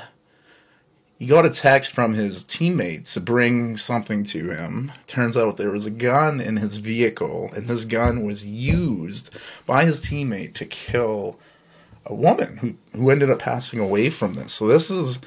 he 1.16 1.26
got 1.26 1.46
a 1.46 1.50
text 1.50 1.92
from 1.92 2.14
his 2.14 2.44
teammates 2.44 3.14
to 3.14 3.20
bring 3.20 3.76
something 3.76 4.24
to 4.24 4.50
him. 4.50 4.92
Turns 5.06 5.36
out 5.36 5.56
there 5.56 5.70
was 5.70 5.86
a 5.86 5.90
gun 5.90 6.40
in 6.40 6.56
his 6.56 6.78
vehicle, 6.78 7.50
and 7.54 7.66
this 7.66 7.84
gun 7.84 8.26
was 8.26 8.44
used 8.44 9.30
by 9.66 9.84
his 9.84 10.00
teammate 10.00 10.54
to 10.54 10.66
kill 10.66 11.38
a 12.04 12.14
woman 12.14 12.56
who 12.56 12.74
who 12.92 13.10
ended 13.10 13.30
up 13.30 13.38
passing 13.38 13.78
away 13.78 14.10
from 14.10 14.34
this. 14.34 14.52
So 14.52 14.66
this 14.66 14.90
is 14.90 15.20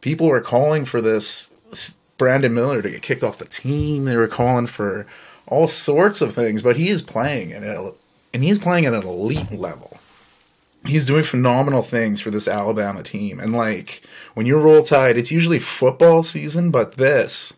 people 0.00 0.28
are 0.28 0.40
calling 0.40 0.84
for 0.84 1.00
this 1.00 1.52
Brandon 2.16 2.54
Miller 2.54 2.82
to 2.82 2.90
get 2.90 3.02
kicked 3.02 3.22
off 3.22 3.38
the 3.38 3.44
team. 3.44 4.04
They 4.04 4.16
were 4.16 4.28
calling 4.28 4.66
for 4.66 5.06
all 5.46 5.68
sorts 5.68 6.20
of 6.20 6.34
things, 6.34 6.62
but 6.62 6.76
he 6.76 6.88
is 6.88 7.02
playing 7.02 7.52
at 7.52 7.62
and 8.32 8.42
he's 8.42 8.58
playing 8.58 8.86
at 8.86 8.94
an 8.94 9.06
elite 9.06 9.52
level. 9.52 9.98
He's 10.86 11.06
doing 11.06 11.24
phenomenal 11.24 11.82
things 11.82 12.20
for 12.20 12.30
this 12.30 12.48
Alabama 12.48 13.02
team. 13.02 13.40
And 13.40 13.52
like 13.52 14.02
when 14.34 14.46
you 14.46 14.58
roll 14.58 14.82
tide, 14.82 15.16
it's 15.16 15.30
usually 15.30 15.58
football 15.58 16.22
season, 16.22 16.70
but 16.70 16.94
this 16.96 17.54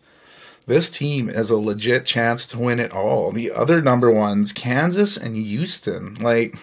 this 0.67 0.89
team 0.89 1.29
has 1.29 1.49
a 1.49 1.57
legit 1.57 2.05
chance 2.05 2.45
to 2.47 2.59
win 2.59 2.79
it 2.79 2.91
all. 2.91 3.31
The 3.31 3.51
other 3.51 3.81
number 3.81 4.11
ones, 4.11 4.51
Kansas 4.51 5.15
and 5.15 5.35
Houston, 5.35 6.15
like 6.15 6.57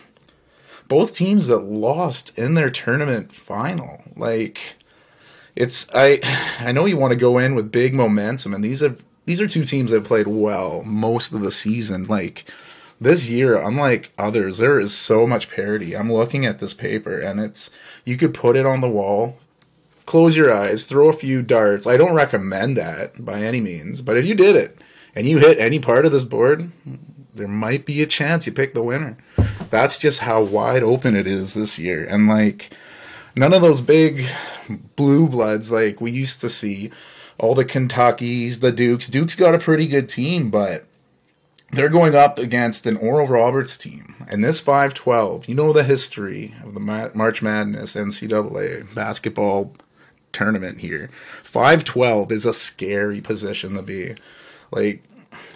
both 0.88 1.14
teams 1.16 1.46
that 1.46 1.60
lost 1.60 2.38
in 2.38 2.54
their 2.54 2.70
tournament 2.70 3.32
final. 3.32 4.02
Like 4.14 4.76
it's 5.56 5.86
I 5.94 6.20
I 6.60 6.72
know 6.72 6.86
you 6.86 6.96
want 6.96 7.12
to 7.12 7.16
go 7.16 7.38
in 7.38 7.54
with 7.54 7.72
big 7.72 7.94
momentum, 7.94 8.54
and 8.54 8.64
these 8.64 8.82
are 8.82 8.96
these 9.26 9.40
are 9.40 9.48
two 9.48 9.64
teams 9.64 9.90
that 9.90 10.04
played 10.04 10.26
well 10.26 10.82
most 10.84 11.32
of 11.32 11.40
the 11.40 11.52
season. 11.52 12.04
Like 12.04 12.50
this 13.00 13.28
year, 13.28 13.56
unlike 13.56 14.12
others, 14.18 14.58
there 14.58 14.80
is 14.80 14.96
so 14.96 15.26
much 15.26 15.50
parity. 15.50 15.96
I'm 15.96 16.12
looking 16.12 16.46
at 16.46 16.58
this 16.58 16.74
paper, 16.74 17.18
and 17.18 17.40
it's 17.40 17.70
you 18.04 18.16
could 18.16 18.34
put 18.34 18.56
it 18.56 18.66
on 18.66 18.80
the 18.80 18.88
wall, 18.88 19.38
close 20.06 20.36
your 20.36 20.52
eyes, 20.52 20.86
throw 20.86 21.08
a 21.08 21.12
few 21.12 21.42
darts. 21.42 21.86
I 21.86 21.96
don't 21.96 22.14
recommend 22.14 22.76
that 22.76 23.24
by 23.24 23.40
any 23.40 23.60
means, 23.60 24.02
but 24.02 24.16
if 24.16 24.26
you 24.26 24.34
did 24.34 24.56
it 24.56 24.78
and 25.14 25.26
you 25.26 25.38
hit 25.38 25.58
any 25.58 25.78
part 25.78 26.06
of 26.06 26.12
this 26.12 26.24
board, 26.24 26.70
there 27.34 27.48
might 27.48 27.86
be 27.86 28.02
a 28.02 28.06
chance 28.06 28.46
you 28.46 28.52
pick 28.52 28.74
the 28.74 28.82
winner. 28.82 29.16
That's 29.70 29.98
just 29.98 30.20
how 30.20 30.42
wide 30.42 30.82
open 30.82 31.16
it 31.16 31.26
is 31.26 31.54
this 31.54 31.78
year, 31.78 32.04
and 32.04 32.28
like 32.28 32.72
none 33.36 33.52
of 33.52 33.62
those 33.62 33.80
big 33.80 34.26
blue 34.96 35.28
bloods 35.28 35.70
like 35.70 36.00
we 36.00 36.10
used 36.10 36.40
to 36.40 36.50
see. 36.50 36.90
All 37.38 37.54
the 37.54 37.64
Kentuckies, 37.64 38.60
the 38.60 38.70
Dukes. 38.70 39.08
Duke's 39.08 39.34
got 39.34 39.54
a 39.54 39.58
pretty 39.58 39.88
good 39.88 40.08
team, 40.08 40.50
but 40.50 40.86
they're 41.72 41.88
going 41.88 42.14
up 42.14 42.38
against 42.38 42.86
an 42.86 42.96
Oral 42.96 43.26
Roberts 43.26 43.76
team. 43.76 44.14
And 44.30 44.44
this 44.44 44.60
512, 44.60 45.48
you 45.48 45.54
know 45.56 45.72
the 45.72 45.82
history 45.82 46.54
of 46.62 46.74
the 46.74 46.80
March 46.80 47.42
Madness 47.42 47.96
NCAA 47.96 48.94
basketball 48.94 49.74
tournament 50.32 50.80
here. 50.80 51.10
512 51.42 52.30
is 52.30 52.44
a 52.44 52.54
scary 52.54 53.20
position 53.20 53.74
to 53.74 53.82
be. 53.82 54.14
Like, 54.70 55.02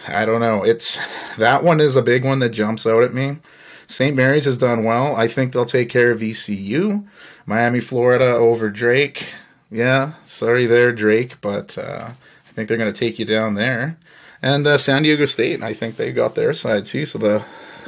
I 0.08 0.24
don't 0.24 0.40
know. 0.40 0.64
It's 0.64 0.98
that 1.36 1.62
one 1.62 1.80
is 1.80 1.94
a 1.94 2.02
big 2.02 2.24
one 2.24 2.40
that 2.40 2.50
jumps 2.50 2.86
out 2.86 3.04
at 3.04 3.14
me. 3.14 3.38
St. 3.88 4.14
Mary's 4.14 4.44
has 4.44 4.58
done 4.58 4.84
well. 4.84 5.16
I 5.16 5.26
think 5.26 5.52
they'll 5.52 5.64
take 5.64 5.88
care 5.88 6.12
of 6.12 6.22
ECU. 6.22 7.04
Miami, 7.44 7.80
Florida 7.80 8.28
over 8.28 8.70
Drake. 8.70 9.26
Yeah, 9.70 10.12
sorry 10.24 10.66
there, 10.66 10.92
Drake, 10.92 11.40
but 11.40 11.76
uh, 11.76 12.10
I 12.10 12.52
think 12.52 12.68
they're 12.68 12.78
going 12.78 12.92
to 12.92 12.98
take 12.98 13.18
you 13.18 13.24
down 13.24 13.54
there 13.54 13.98
and 14.42 14.66
uh, 14.66 14.78
San 14.78 15.02
Diego 15.02 15.24
State. 15.24 15.62
I 15.62 15.74
think 15.74 15.96
they 15.96 16.12
got 16.12 16.34
their 16.34 16.52
side 16.52 16.84
too. 16.84 17.06
So 17.06 17.18
the 17.18 17.44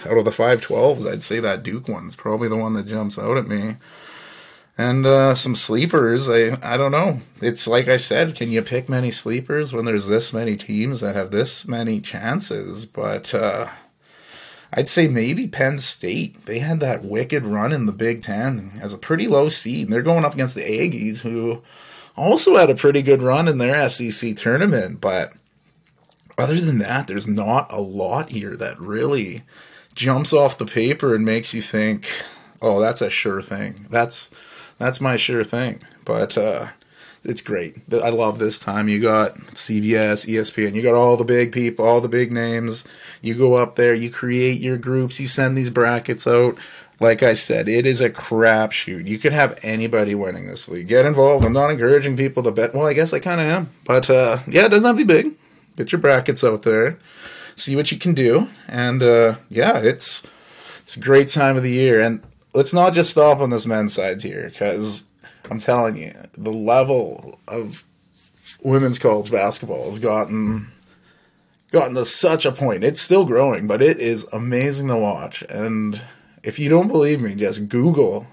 out 0.07 0.19
of 0.19 0.25
the 0.25 0.33
five 0.33 0.61
twelves, 0.61 1.07
I'd 1.07 1.23
say 1.23 1.41
that 1.41 1.63
Duke 1.63 1.89
one's 1.89 2.17
probably 2.17 2.49
the 2.49 2.57
one 2.57 2.75
that 2.75 2.87
jumps 2.87 3.19
out 3.19 3.37
at 3.37 3.49
me. 3.49 3.77
And 4.79 5.05
uh, 5.05 5.35
some 5.35 5.55
sleepers, 5.55 6.29
I 6.29 6.57
I 6.63 6.77
don't 6.77 6.93
know. 6.93 7.21
It's 7.41 7.67
like 7.67 7.89
I 7.89 7.97
said, 7.97 8.35
can 8.35 8.51
you 8.51 8.63
pick 8.63 8.89
many 8.89 9.11
sleepers 9.11 9.73
when 9.73 9.85
there's 9.85 10.07
this 10.07 10.33
many 10.33 10.57
teams 10.57 11.01
that 11.01 11.17
have 11.17 11.31
this 11.31 11.67
many 11.69 12.01
chances? 12.01 12.87
But 12.87 13.35
uh, 13.35 13.69
I'd 14.73 14.89
say 14.89 15.09
maybe 15.09 15.49
Penn 15.49 15.81
State. 15.81 16.47
They 16.47 16.61
had 16.61 16.81
that 16.81 17.05
wicked 17.05 17.45
run 17.45 17.73
in 17.73 17.87
the 17.87 17.93
Big 17.93 18.23
Ten 18.23 18.79
as 18.81 18.93
a 18.93 18.99
pretty 18.99 19.27
low 19.27 19.49
seed. 19.49 19.87
And 19.87 19.93
they're 19.93 20.03
going 20.03 20.25
up 20.25 20.35
against 20.35 20.55
the 20.55 20.63
Aggies, 20.63 21.19
who 21.19 21.63
also 22.17 22.57
had 22.57 22.71
a 22.71 22.75
pretty 22.75 23.03
good 23.03 23.23
run 23.23 23.49
in 23.49 23.59
their 23.59 23.89
SEC 23.89 24.37
tournament. 24.37 25.01
But 25.01 25.33
other 26.39 26.61
than 26.61 26.79
that, 26.79 27.09
there's 27.09 27.27
not 27.27 27.73
a 27.73 27.81
lot 27.81 28.31
here 28.31 28.57
that 28.57 28.81
really 28.81 29.43
jumps 29.95 30.33
off 30.33 30.59
the 30.59 30.67
paper 30.67 31.15
and 31.15 31.25
makes 31.25 31.53
you 31.53 31.63
think, 31.63 32.09
"Oh, 32.63 32.81
that's 32.81 33.01
a 33.01 33.11
sure 33.11 33.43
thing." 33.43 33.87
That's 33.91 34.31
that's 34.79 35.01
my 35.01 35.17
sure 35.17 35.45
thing. 35.45 35.83
But 36.05 36.39
uh, 36.39 36.69
it's 37.25 37.43
great. 37.43 37.77
I 37.93 38.11
love 38.11 38.39
this 38.39 38.59
time. 38.59 38.89
You 38.89 39.01
got 39.01 39.37
CBS, 39.37 40.27
ESPN. 40.27 40.75
You 40.75 40.83
got 40.83 40.95
all 40.95 41.17
the 41.17 41.25
big 41.25 41.53
people, 41.53 41.85
all 41.85 42.01
the 42.01 42.09
big 42.09 42.33
names. 42.33 42.85
You 43.21 43.35
go 43.35 43.55
up 43.55 43.77
there. 43.77 43.95
You 43.95 44.11
create 44.11 44.61
your 44.61 44.79
groups. 44.79 45.21
You 45.21 45.27
send 45.27 45.57
these 45.57 45.71
brackets 45.71 46.27
out. 46.27 46.57
Like 46.99 47.23
I 47.23 47.33
said, 47.33 47.69
it 47.69 47.87
is 47.87 48.03
a 48.03 48.11
crapshoot. 48.11 49.07
You 49.07 49.19
could 49.19 49.33
have 49.33 49.59
anybody 49.63 50.15
winning 50.15 50.47
this 50.47 50.69
league. 50.69 50.89
Get 50.89 51.07
involved. 51.07 51.47
I'm 51.47 51.53
not 51.53 51.71
encouraging 51.71 52.17
people 52.17 52.43
to 52.43 52.51
bet. 52.51 52.75
Well, 52.75 52.87
I 52.87 52.93
guess 52.93 53.15
I 53.15 53.21
kind 53.21 53.41
of 53.41 53.47
am. 53.47 53.71
But 53.87 54.11
uh, 54.11 54.39
yeah, 54.47 54.67
it 54.67 54.69
doesn't 54.69 54.85
have 54.85 54.99
to 54.99 55.05
be 55.05 55.23
big 55.23 55.35
get 55.81 55.93
your 55.93 56.01
brackets 56.01 56.45
out 56.45 56.63
there, 56.63 56.99
see 57.57 57.75
what 57.77 57.91
you 57.91 57.99
can 57.99 58.15
do, 58.15 58.49
and 58.69 59.03
uh, 59.03 59.37
yeah, 59.49 59.79
it's 59.79 60.27
it's 60.83 60.97
a 60.97 61.01
great 61.01 61.29
time 61.29 61.57
of 61.57 61.63
the 61.63 61.71
year. 61.71 62.01
And 62.01 62.23
let's 62.55 62.73
not 62.73 62.93
just 62.93 63.11
stop 63.11 63.41
on 63.41 63.51
this 63.51 63.67
men's 63.67 63.95
side 63.95 64.23
here, 64.23 64.51
because 64.51 65.05
I'm 65.49 65.59
telling 65.59 65.97
you, 65.97 66.15
the 66.35 66.53
level 66.53 67.39
of 67.49 67.85
women's 68.65 68.99
college 68.99 69.31
basketball 69.31 69.87
has 69.87 69.99
gotten 69.99 70.71
gotten 71.73 71.95
to 71.95 72.05
such 72.05 72.45
a 72.45 72.53
point. 72.53 72.85
It's 72.85 73.01
still 73.01 73.25
growing, 73.25 73.67
but 73.67 73.81
it 73.81 73.99
is 73.99 74.25
amazing 74.33 74.89
to 74.89 74.97
watch. 74.97 75.43
And 75.49 76.03
if 76.43 76.59
you 76.59 76.69
don't 76.69 76.89
believe 76.89 77.21
me, 77.21 77.35
just 77.35 77.69
Google 77.69 78.27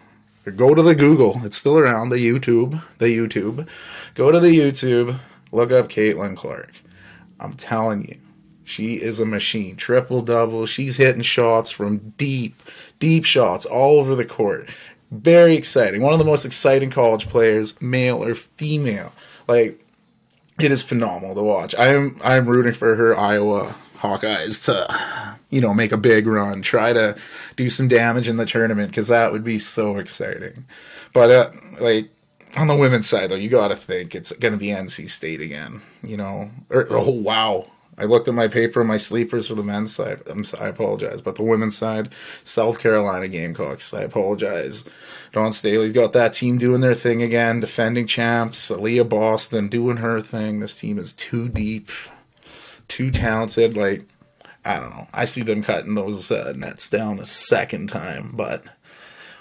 or 0.46 0.52
go 0.52 0.74
to 0.74 0.82
the 0.82 0.96
Google. 0.96 1.42
It's 1.44 1.58
still 1.58 1.78
around 1.78 2.10
the 2.10 2.16
YouTube, 2.16 2.82
the 2.98 3.06
YouTube. 3.06 3.68
Go 4.16 4.32
to 4.32 4.40
the 4.40 4.58
YouTube, 4.58 5.20
look 5.52 5.72
up 5.72 5.90
Caitlin 5.90 6.36
Clark. 6.36 6.72
I'm 7.40 7.54
telling 7.54 8.08
you, 8.08 8.18
she 8.64 8.96
is 8.96 9.20
a 9.20 9.26
machine. 9.26 9.76
Triple 9.76 10.22
double. 10.22 10.66
She's 10.66 10.98
hitting 10.98 11.22
shots 11.22 11.70
from 11.70 12.14
deep, 12.18 12.64
deep 13.00 13.26
shots 13.26 13.66
all 13.66 14.00
over 14.00 14.16
the 14.16 14.26
court. 14.26 14.70
Very 15.12 15.56
exciting. 15.56 16.02
One 16.02 16.14
of 16.14 16.20
the 16.20 16.26
most 16.26 16.46
exciting 16.46 16.90
college 16.90 17.30
players, 17.30 17.80
male 17.82 18.24
or 18.24 18.36
female. 18.36 19.14
Like, 19.48 19.84
it 20.60 20.72
is 20.72 20.84
phenomenal 20.84 21.36
to 21.36 21.44
watch. 21.44 21.76
I'm 21.78 22.20
I'm 22.24 22.48
rooting 22.48 22.74
for 22.74 22.96
her 22.96 23.18
Iowa 23.18 23.74
Hawkeyes 23.98 24.66
to, 24.66 25.40
you 25.50 25.62
know, 25.62 25.74
make 25.74 25.92
a 25.92 25.98
big 25.98 26.28
run, 26.28 26.62
try 26.62 26.94
to 26.94 27.16
do 27.56 27.70
some 27.70 27.88
damage 27.88 28.28
in 28.28 28.38
the 28.38 28.46
tournament 28.46 28.90
because 28.92 29.08
that 29.08 29.32
would 29.32 29.44
be 29.44 29.60
so 29.60 29.98
exciting. 29.98 30.66
But 31.14 31.32
uh, 31.32 31.52
like 31.80 32.10
on 32.56 32.68
the 32.68 32.76
women's 32.76 33.08
side, 33.08 33.30
though, 33.30 33.36
you 33.36 33.50
got 33.50 33.70
to 33.70 33.76
think 33.76 34.16
it's 34.16 34.32
going 34.34 34.52
to 34.52 34.58
be 34.58 34.68
NC 34.68 35.10
State 35.10 35.42
again. 35.42 35.82
You 36.04 36.18
know, 36.18 36.52
or, 36.70 36.88
oh 36.90 37.10
wow, 37.10 37.68
I 37.98 38.06
looked 38.06 38.28
at 38.28 38.34
my 38.34 38.48
paper, 38.48 38.84
my 38.84 38.98
sleepers 38.98 39.48
for 39.48 39.56
the 39.56 39.64
men's 39.64 39.96
side. 39.96 40.22
I'm 40.28 40.46
I 40.60 40.68
apologize, 40.68 41.22
but 41.22 41.36
the 41.36 41.44
women's 41.44 41.78
side, 41.78 42.10
South 42.44 42.80
Carolina 42.80 43.28
Gamecocks. 43.28 43.94
I 43.94 44.04
apologize. 44.04 44.86
Dawn 45.32 45.52
Staley's 45.52 45.94
got 45.94 46.14
that 46.14 46.34
team 46.34 46.58
doing 46.58 46.82
their 46.82 46.94
thing 46.94 47.24
again, 47.24 47.60
defending 47.60 48.08
champs. 48.08 48.70
Aliyah 48.70 49.10
Boston 49.10 49.68
doing 49.68 49.98
her 49.98 50.22
thing. 50.22 50.60
This 50.60 50.80
team 50.80 51.00
is 51.00 51.14
too 51.14 51.50
deep, 51.50 51.90
too 52.88 53.10
talented. 53.12 53.76
Like 53.76 54.06
I 54.64 54.80
don't 54.80 54.92
know. 54.92 55.08
I 55.14 55.26
see 55.26 55.42
them 55.42 55.64
cutting 55.64 55.96
those 55.96 56.30
uh, 56.30 56.54
nets 56.56 56.90
down 56.90 57.20
a 57.20 57.26
second 57.26 57.88
time, 57.88 58.32
but 58.34 58.64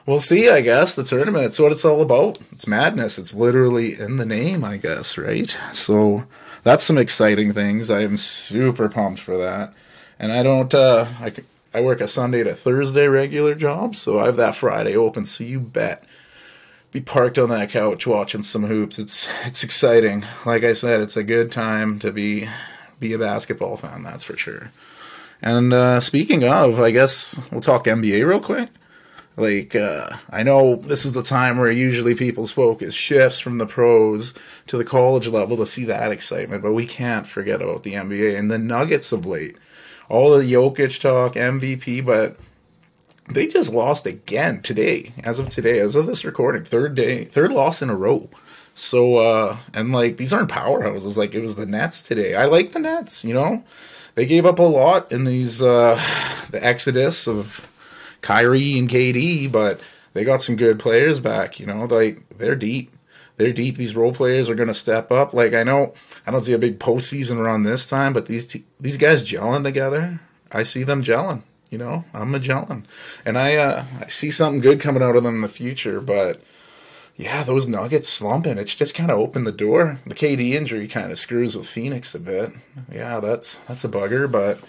We'll 0.06 0.20
see, 0.20 0.48
I 0.48 0.60
guess. 0.60 0.94
The 0.94 1.02
tournament, 1.02 1.58
what 1.58 1.72
it's 1.72 1.84
all 1.84 2.00
about. 2.00 2.38
It's 2.52 2.68
madness. 2.68 3.18
It's 3.18 3.34
literally 3.34 3.98
in 3.98 4.18
the 4.18 4.24
name, 4.24 4.62
I 4.62 4.76
guess, 4.76 5.18
right? 5.18 5.50
So 5.72 6.24
that's 6.66 6.82
some 6.82 6.98
exciting 6.98 7.52
things. 7.52 7.90
I 7.90 8.00
am 8.00 8.16
super 8.16 8.88
pumped 8.88 9.20
for 9.20 9.36
that. 9.38 9.72
And 10.18 10.32
I 10.32 10.42
don't, 10.42 10.74
uh, 10.74 11.06
I, 11.20 11.32
I 11.72 11.80
work 11.80 12.00
a 12.00 12.08
Sunday 12.08 12.42
to 12.42 12.54
Thursday 12.54 13.06
regular 13.06 13.54
job, 13.54 13.94
so 13.94 14.18
I 14.18 14.26
have 14.26 14.36
that 14.38 14.56
Friday 14.56 14.96
open, 14.96 15.26
so 15.26 15.44
you 15.44 15.60
bet. 15.60 16.02
Be 16.90 17.00
parked 17.00 17.38
on 17.38 17.50
that 17.50 17.70
couch 17.70 18.04
watching 18.04 18.42
some 18.42 18.64
hoops. 18.64 18.98
It's 18.98 19.28
it's 19.44 19.62
exciting. 19.62 20.24
Like 20.44 20.64
I 20.64 20.72
said, 20.72 21.00
it's 21.02 21.16
a 21.16 21.22
good 21.22 21.52
time 21.52 22.00
to 22.00 22.10
be 22.10 22.48
be 22.98 23.12
a 23.12 23.18
basketball 23.18 23.76
fan, 23.76 24.02
that's 24.02 24.24
for 24.24 24.36
sure. 24.36 24.72
And 25.40 25.72
uh, 25.72 26.00
speaking 26.00 26.42
of, 26.42 26.80
I 26.80 26.90
guess 26.90 27.40
we'll 27.52 27.60
talk 27.60 27.84
NBA 27.84 28.26
real 28.26 28.40
quick. 28.40 28.70
Like, 29.36 29.76
uh, 29.76 30.16
I 30.30 30.42
know 30.42 30.76
this 30.76 31.04
is 31.04 31.12
the 31.12 31.22
time 31.22 31.58
where 31.58 31.70
usually 31.70 32.14
people's 32.14 32.52
focus 32.52 32.94
shifts 32.94 33.38
from 33.38 33.58
the 33.58 33.66
pros 33.66 34.32
to 34.68 34.78
the 34.78 34.84
college 34.84 35.28
level 35.28 35.58
to 35.58 35.66
see 35.66 35.84
that 35.84 36.10
excitement, 36.10 36.62
but 36.62 36.72
we 36.72 36.86
can't 36.86 37.26
forget 37.26 37.60
about 37.60 37.82
the 37.82 37.94
NBA 37.94 38.38
and 38.38 38.50
the 38.50 38.58
Nuggets 38.58 39.12
of 39.12 39.26
late. 39.26 39.56
All 40.08 40.30
the 40.30 40.44
Jokic 40.44 41.00
talk, 41.00 41.34
MVP, 41.34 42.04
but 42.04 42.38
they 43.28 43.46
just 43.46 43.74
lost 43.74 44.06
again 44.06 44.62
today, 44.62 45.12
as 45.22 45.38
of 45.38 45.50
today, 45.50 45.80
as 45.80 45.96
of 45.96 46.06
this 46.06 46.24
recording, 46.24 46.64
third 46.64 46.94
day, 46.94 47.24
third 47.24 47.52
loss 47.52 47.82
in 47.82 47.90
a 47.90 47.96
row. 47.96 48.30
So, 48.74 49.16
uh, 49.16 49.56
and 49.74 49.92
like, 49.92 50.16
these 50.16 50.32
aren't 50.32 50.50
powerhouses. 50.50 51.16
Like, 51.16 51.34
it 51.34 51.42
was 51.42 51.56
the 51.56 51.66
Nets 51.66 52.02
today. 52.02 52.34
I 52.34 52.46
like 52.46 52.72
the 52.72 52.78
Nets, 52.78 53.24
you 53.24 53.34
know? 53.34 53.64
They 54.14 54.24
gave 54.24 54.46
up 54.46 54.58
a 54.58 54.62
lot 54.62 55.12
in 55.12 55.24
these, 55.24 55.60
uh, 55.60 56.00
the 56.50 56.64
exodus 56.64 57.26
of 57.26 57.68
Kyrie 58.22 58.78
and 58.78 58.88
KD, 58.88 59.50
but 59.50 59.80
they 60.14 60.24
got 60.24 60.42
some 60.42 60.56
good 60.56 60.78
players 60.78 61.20
back. 61.20 61.60
You 61.60 61.66
know, 61.66 61.84
like 61.84 62.26
they're 62.38 62.56
deep. 62.56 62.92
They're 63.36 63.52
deep. 63.52 63.76
These 63.76 63.94
role 63.94 64.14
players 64.14 64.48
are 64.48 64.54
going 64.54 64.68
to 64.68 64.74
step 64.74 65.12
up. 65.12 65.34
Like 65.34 65.52
I 65.54 65.62
know, 65.62 65.94
I 66.26 66.30
don't 66.30 66.44
see 66.44 66.54
a 66.54 66.58
big 66.58 66.78
postseason 66.78 67.38
run 67.38 67.62
this 67.62 67.88
time, 67.88 68.12
but 68.12 68.26
these 68.26 68.46
t- 68.46 68.64
these 68.80 68.96
guys 68.96 69.24
gelling 69.26 69.64
together. 69.64 70.20
I 70.50 70.62
see 70.62 70.84
them 70.84 71.02
gelling. 71.02 71.42
You 71.70 71.78
know, 71.78 72.04
I'm 72.14 72.34
a 72.34 72.38
gelling, 72.38 72.84
and 73.24 73.36
I 73.36 73.56
uh, 73.56 73.84
I 74.00 74.06
see 74.08 74.30
something 74.30 74.60
good 74.60 74.80
coming 74.80 75.02
out 75.02 75.16
of 75.16 75.24
them 75.24 75.36
in 75.36 75.40
the 75.42 75.48
future. 75.48 76.00
But 76.00 76.40
yeah, 77.16 77.42
those 77.42 77.66
Nuggets 77.66 78.08
slumping. 78.08 78.58
It's 78.58 78.74
just 78.74 78.94
kind 78.94 79.10
of 79.10 79.18
opened 79.18 79.46
the 79.46 79.52
door. 79.52 79.98
The 80.06 80.14
KD 80.14 80.52
injury 80.52 80.86
kind 80.86 81.10
of 81.10 81.18
screws 81.18 81.56
with 81.56 81.68
Phoenix 81.68 82.14
a 82.14 82.20
bit. 82.20 82.52
Yeah, 82.92 83.20
that's 83.20 83.56
that's 83.66 83.84
a 83.84 83.88
bugger, 83.88 84.30
but 84.30 84.60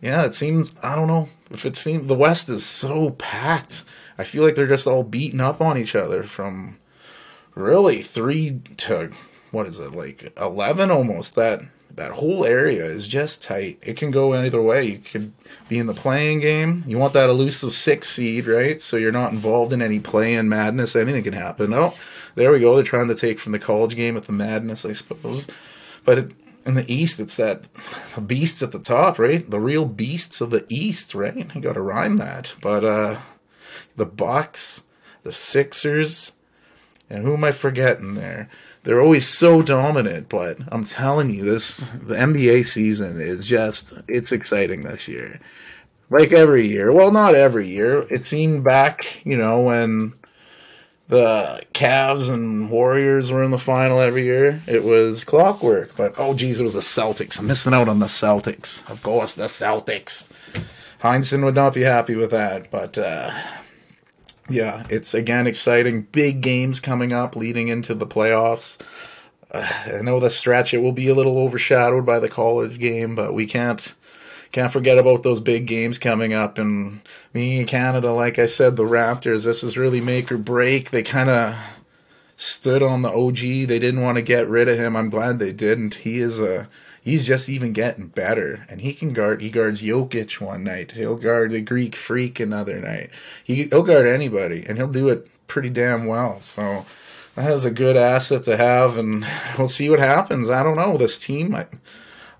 yeah, 0.00 0.24
it 0.24 0.34
seems 0.34 0.74
I 0.82 0.94
don't 0.94 1.08
know 1.08 1.28
if 1.50 1.66
it 1.66 1.76
seems 1.76 2.06
the 2.06 2.14
West 2.14 2.48
is 2.48 2.64
so 2.64 3.10
packed. 3.10 3.84
I 4.16 4.24
feel 4.24 4.42
like 4.42 4.54
they're 4.54 4.66
just 4.66 4.86
all 4.86 5.04
beating 5.04 5.40
up 5.40 5.60
on 5.60 5.78
each 5.78 5.94
other 5.94 6.22
from 6.22 6.78
really 7.54 8.02
three 8.02 8.60
to 8.78 9.10
what 9.50 9.66
is 9.66 9.78
it 9.78 9.92
like 9.92 10.32
eleven 10.36 10.90
almost. 10.90 11.34
That 11.34 11.62
that 11.94 12.12
whole 12.12 12.44
area 12.44 12.84
is 12.84 13.08
just 13.08 13.42
tight. 13.42 13.78
It 13.82 13.96
can 13.96 14.10
go 14.10 14.32
either 14.32 14.62
way. 14.62 14.84
You 14.84 14.98
could 14.98 15.32
be 15.68 15.78
in 15.78 15.86
the 15.86 15.94
playing 15.94 16.40
game. 16.40 16.84
You 16.86 16.96
want 16.96 17.12
that 17.14 17.28
elusive 17.28 17.72
six 17.72 18.08
seed, 18.08 18.46
right? 18.46 18.80
So 18.80 18.96
you're 18.96 19.10
not 19.10 19.32
involved 19.32 19.72
in 19.72 19.82
any 19.82 19.98
play 19.98 20.34
in 20.34 20.48
madness. 20.48 20.94
Anything 20.94 21.24
can 21.24 21.32
happen. 21.32 21.74
Oh, 21.74 21.94
there 22.36 22.52
we 22.52 22.60
go. 22.60 22.74
They're 22.74 22.84
trying 22.84 23.08
to 23.08 23.16
take 23.16 23.40
from 23.40 23.52
the 23.52 23.58
college 23.58 23.96
game 23.96 24.14
with 24.14 24.26
the 24.26 24.32
madness, 24.32 24.84
I 24.84 24.92
suppose. 24.92 25.48
But 26.04 26.18
it, 26.18 26.32
in 26.64 26.74
the 26.74 26.92
East, 26.92 27.20
it's 27.20 27.36
that 27.36 27.68
beasts 28.26 28.62
at 28.62 28.72
the 28.72 28.78
top, 28.78 29.18
right? 29.18 29.48
The 29.48 29.60
real 29.60 29.86
beasts 29.86 30.40
of 30.40 30.50
the 30.50 30.66
East, 30.68 31.14
right? 31.14 31.54
You 31.54 31.60
got 31.60 31.74
to 31.74 31.80
rhyme 31.80 32.16
that. 32.18 32.54
But 32.60 32.84
uh, 32.84 33.18
the 33.96 34.06
Bucks, 34.06 34.82
the 35.22 35.32
Sixers, 35.32 36.32
and 37.08 37.24
who 37.24 37.34
am 37.34 37.44
I 37.44 37.52
forgetting 37.52 38.14
there? 38.14 38.50
they're 38.88 39.02
always 39.02 39.26
so 39.26 39.60
dominant, 39.60 40.30
but 40.30 40.58
I'm 40.68 40.84
telling 40.84 41.28
you, 41.28 41.44
this 41.44 41.76
the 41.76 42.14
NBA 42.14 42.66
season 42.66 43.20
is 43.20 43.46
just 43.46 43.92
it's 44.08 44.32
exciting 44.32 44.82
this 44.82 45.08
year. 45.08 45.40
Like 46.08 46.32
every 46.32 46.66
year. 46.66 46.90
Well, 46.90 47.12
not 47.12 47.34
every 47.34 47.68
year. 47.68 48.06
It 48.10 48.24
seemed 48.24 48.64
back, 48.64 49.20
you 49.26 49.36
know, 49.36 49.60
when 49.60 50.14
the 51.08 51.62
Cavs 51.72 52.32
and 52.32 52.70
Warriors 52.70 53.30
were 53.30 53.42
in 53.42 53.50
the 53.50 53.58
final 53.58 54.00
every 54.00 54.24
year. 54.24 54.62
It 54.66 54.84
was 54.84 55.24
clockwork. 55.24 55.96
But 55.96 56.14
oh 56.18 56.34
geez, 56.34 56.60
it 56.60 56.64
was 56.64 56.74
the 56.74 56.80
Celtics. 56.80 57.38
I'm 57.38 57.46
missing 57.46 57.74
out 57.74 57.88
on 57.88 57.98
the 57.98 58.06
Celtics. 58.06 58.88
Of 58.90 59.02
course, 59.02 59.34
the 59.34 59.44
Celtics. 59.44 60.28
Heinsohn 61.02 61.44
would 61.44 61.54
not 61.54 61.74
be 61.74 61.82
happy 61.82 62.14
with 62.14 62.30
that, 62.32 62.70
but 62.70 62.98
uh, 62.98 63.30
yeah, 64.50 64.86
it's 64.90 65.14
again 65.14 65.46
exciting. 65.46 66.02
Big 66.02 66.40
games 66.40 66.80
coming 66.80 67.12
up 67.12 67.36
leading 67.36 67.68
into 67.68 67.94
the 67.94 68.06
playoffs. 68.06 68.78
Uh, 69.50 69.66
I 69.86 70.02
know 70.02 70.20
the 70.20 70.28
stretch 70.28 70.74
it 70.74 70.82
will 70.82 70.92
be 70.92 71.08
a 71.08 71.14
little 71.14 71.38
overshadowed 71.38 72.04
by 72.04 72.20
the 72.20 72.28
college 72.28 72.78
game, 72.78 73.14
but 73.14 73.32
we 73.32 73.46
can't 73.46 73.94
can't 74.52 74.72
forget 74.72 74.98
about 74.98 75.22
those 75.22 75.40
big 75.40 75.66
games 75.66 75.98
coming 75.98 76.32
up. 76.32 76.58
And 76.58 77.00
me 77.34 77.60
in 77.60 77.66
Canada, 77.66 78.12
like 78.12 78.38
I 78.38 78.46
said, 78.46 78.76
the 78.76 78.84
Raptors. 78.84 79.44
This 79.44 79.62
is 79.62 79.76
really 79.76 80.00
make 80.00 80.32
or 80.32 80.38
break. 80.38 80.90
They 80.90 81.02
kind 81.02 81.28
of 81.28 81.56
stood 82.36 82.82
on 82.82 83.02
the 83.02 83.12
OG. 83.12 83.38
They 83.38 83.78
didn't 83.78 84.02
want 84.02 84.16
to 84.16 84.22
get 84.22 84.48
rid 84.48 84.68
of 84.68 84.78
him. 84.78 84.96
I'm 84.96 85.10
glad 85.10 85.38
they 85.38 85.52
didn't. 85.52 85.94
He 85.94 86.18
is 86.18 86.38
a 86.38 86.68
he's 87.02 87.26
just 87.26 87.48
even 87.48 87.72
getting 87.72 88.06
better. 88.06 88.66
And 88.68 88.80
he 88.80 88.94
can 88.94 89.12
guard. 89.12 89.40
He 89.40 89.50
guards 89.50 89.82
Jokic 89.82 90.40
one 90.40 90.64
night. 90.64 90.92
He'll 90.92 91.16
guard 91.16 91.50
the 91.50 91.60
Greek 91.60 91.96
Freak 91.96 92.40
another 92.40 92.80
night. 92.80 93.10
He, 93.44 93.64
he'll 93.64 93.82
guard 93.82 94.06
anybody, 94.06 94.64
and 94.66 94.78
he'll 94.78 94.88
do 94.88 95.08
it 95.08 95.28
pretty 95.46 95.70
damn 95.70 96.06
well. 96.06 96.40
So 96.40 96.86
that 97.34 97.50
is 97.52 97.64
a 97.64 97.70
good 97.70 97.96
asset 97.96 98.44
to 98.44 98.56
have, 98.56 98.98
and 98.98 99.26
we'll 99.58 99.68
see 99.68 99.90
what 99.90 100.00
happens. 100.00 100.48
I 100.48 100.62
don't 100.62 100.76
know 100.76 100.96
this 100.96 101.18
team. 101.18 101.54
I, 101.54 101.66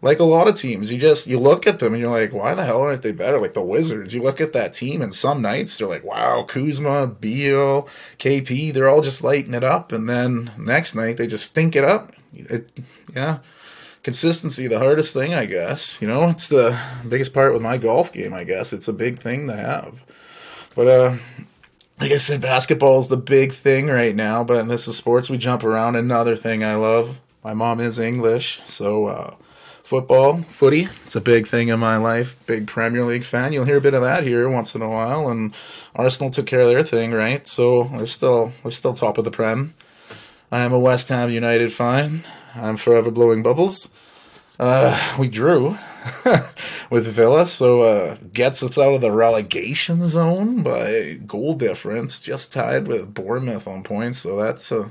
like 0.01 0.21
a 0.21 0.25
lot 0.25 0.47
of 0.47 0.55
teams, 0.55 0.93
you 0.93 0.99
just 0.99 1.27
you 1.27 1.39
look 1.39 1.67
at 1.67 1.81
them 1.81 1.93
and 1.93 2.01
you're 2.01 2.11
like, 2.11 2.33
why 2.33 2.55
the 2.55 2.65
hell 2.65 2.83
aren't 2.83 3.03
they 3.03 3.13
better? 3.13 3.41
Like 3.41 3.55
the 3.55 3.63
Wizards, 3.63 4.15
you 4.15 4.23
look 4.23 4.41
at 4.41 4.53
that 4.53 4.73
team, 4.75 5.03
and 5.03 5.15
some 5.15 5.43
nights 5.43 5.77
they're 5.77 5.89
like, 5.89 6.05
wow, 6.05 6.45
Kuzma, 6.45 7.09
Beal, 7.09 7.89
KP, 8.19 8.73
they're 8.73 8.89
all 8.89 9.01
just 9.01 9.25
lighting 9.25 9.55
it 9.55 9.65
up, 9.65 9.91
and 9.93 10.09
then 10.09 10.53
next 10.57 10.95
night 10.95 11.17
they 11.17 11.27
just 11.27 11.47
stink 11.47 11.75
it 11.75 11.85
up. 11.85 12.13
It, 12.33 12.71
yeah, 13.15 13.39
consistency 14.03 14.69
the 14.69 14.79
hardest 14.79 15.13
thing 15.13 15.35
i 15.35 15.45
guess. 15.45 16.01
You 16.01 16.09
know 16.09 16.29
it's 16.29 16.49
the 16.49 16.79
biggest 17.09 17.35
part 17.35 17.53
with 17.53 17.63
my 17.63 17.79
golf 17.79 18.13
game 18.13 18.33
i 18.35 18.45
guess. 18.45 18.73
It's 18.73 18.89
a 18.89 18.93
big 18.93 19.19
thing 19.19 19.47
to 19.49 19.57
have. 19.57 20.05
But 20.75 20.87
uh 20.87 21.17
like 22.01 22.13
i 22.13 22.19
said 22.19 22.41
basketball 22.41 23.01
is 23.01 23.09
the 23.09 23.17
big 23.17 23.53
thing 23.53 23.89
right 23.89 24.15
now 24.15 24.45
but 24.45 24.69
this 24.69 24.87
is 24.87 24.97
sports 24.97 25.29
we 25.29 25.39
jump 25.39 25.65
around. 25.65 25.97
Another 25.97 26.37
thing 26.37 26.63
i 26.63 26.77
love 26.77 27.19
my 27.43 27.55
mom 27.55 27.81
is 27.81 27.99
english 27.99 28.61
so 28.67 29.07
uh 29.07 29.35
football 29.89 30.37
footy 30.43 30.87
it's 31.07 31.17
a 31.17 31.21
big 31.21 31.47
thing 31.47 31.69
in 31.69 31.81
my 31.81 31.97
life 31.97 32.37
big 32.47 32.67
premier 32.67 33.05
league 33.05 33.25
fan 33.25 33.53
you'll 33.53 33.65
hear 33.65 33.79
a 33.79 33.81
bit 33.81 33.95
of 33.95 34.03
that 34.03 34.23
here 34.23 34.49
once 34.49 34.75
in 34.75 34.83
a 34.83 34.89
while 34.89 35.29
and 35.29 35.55
arsenal 35.95 36.31
took 36.31 36.47
care 36.47 36.61
of 36.61 36.69
their 36.69 36.83
thing 36.83 37.11
right 37.11 37.49
so 37.49 37.85
we're 37.85 38.05
still 38.05 38.53
we're 38.63 38.71
still 38.71 38.93
top 38.93 39.17
of 39.17 39.25
the 39.25 39.31
prem 39.31 39.73
i 40.53 40.61
am 40.61 40.75
a 40.75 40.79
west 40.79 41.09
ham 41.09 41.31
united 41.31 41.73
fan 41.73 42.23
I'm 42.55 42.77
forever 42.77 43.11
blowing 43.11 43.43
bubbles. 43.43 43.91
Uh, 44.59 45.17
we 45.19 45.29
drew 45.29 45.79
with 46.91 47.07
Villa, 47.07 47.47
so 47.47 47.83
uh, 47.83 48.17
gets 48.33 48.63
us 48.63 48.77
out 48.77 48.95
of 48.95 49.01
the 49.01 49.13
relegation 49.13 50.07
zone 50.07 50.63
by 50.63 51.21
goal 51.27 51.55
difference, 51.55 52.21
just 52.21 52.53
tied 52.53 52.89
with 52.89 53.15
Bournemouth 53.15 53.69
on 53.69 53.85
points. 53.85 54.19
So 54.19 54.37
that's 54.37 54.73
uh, 54.73 54.89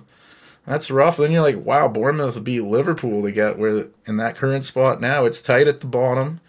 that's 0.67 0.91
rough. 0.91 1.17
Then 1.17 1.31
you're 1.31 1.41
like, 1.41 1.65
wow, 1.65 1.87
Bournemouth 1.87 2.43
beat 2.43 2.61
Liverpool 2.61 3.23
to 3.23 3.31
get 3.31 3.57
where 3.57 3.87
in 4.05 4.17
that 4.17 4.35
current 4.35 4.65
spot 4.65 5.01
now. 5.01 5.25
It's 5.25 5.41
tight 5.41 5.67
at 5.67 5.79
the 5.79 5.87
bottom. 5.87 6.41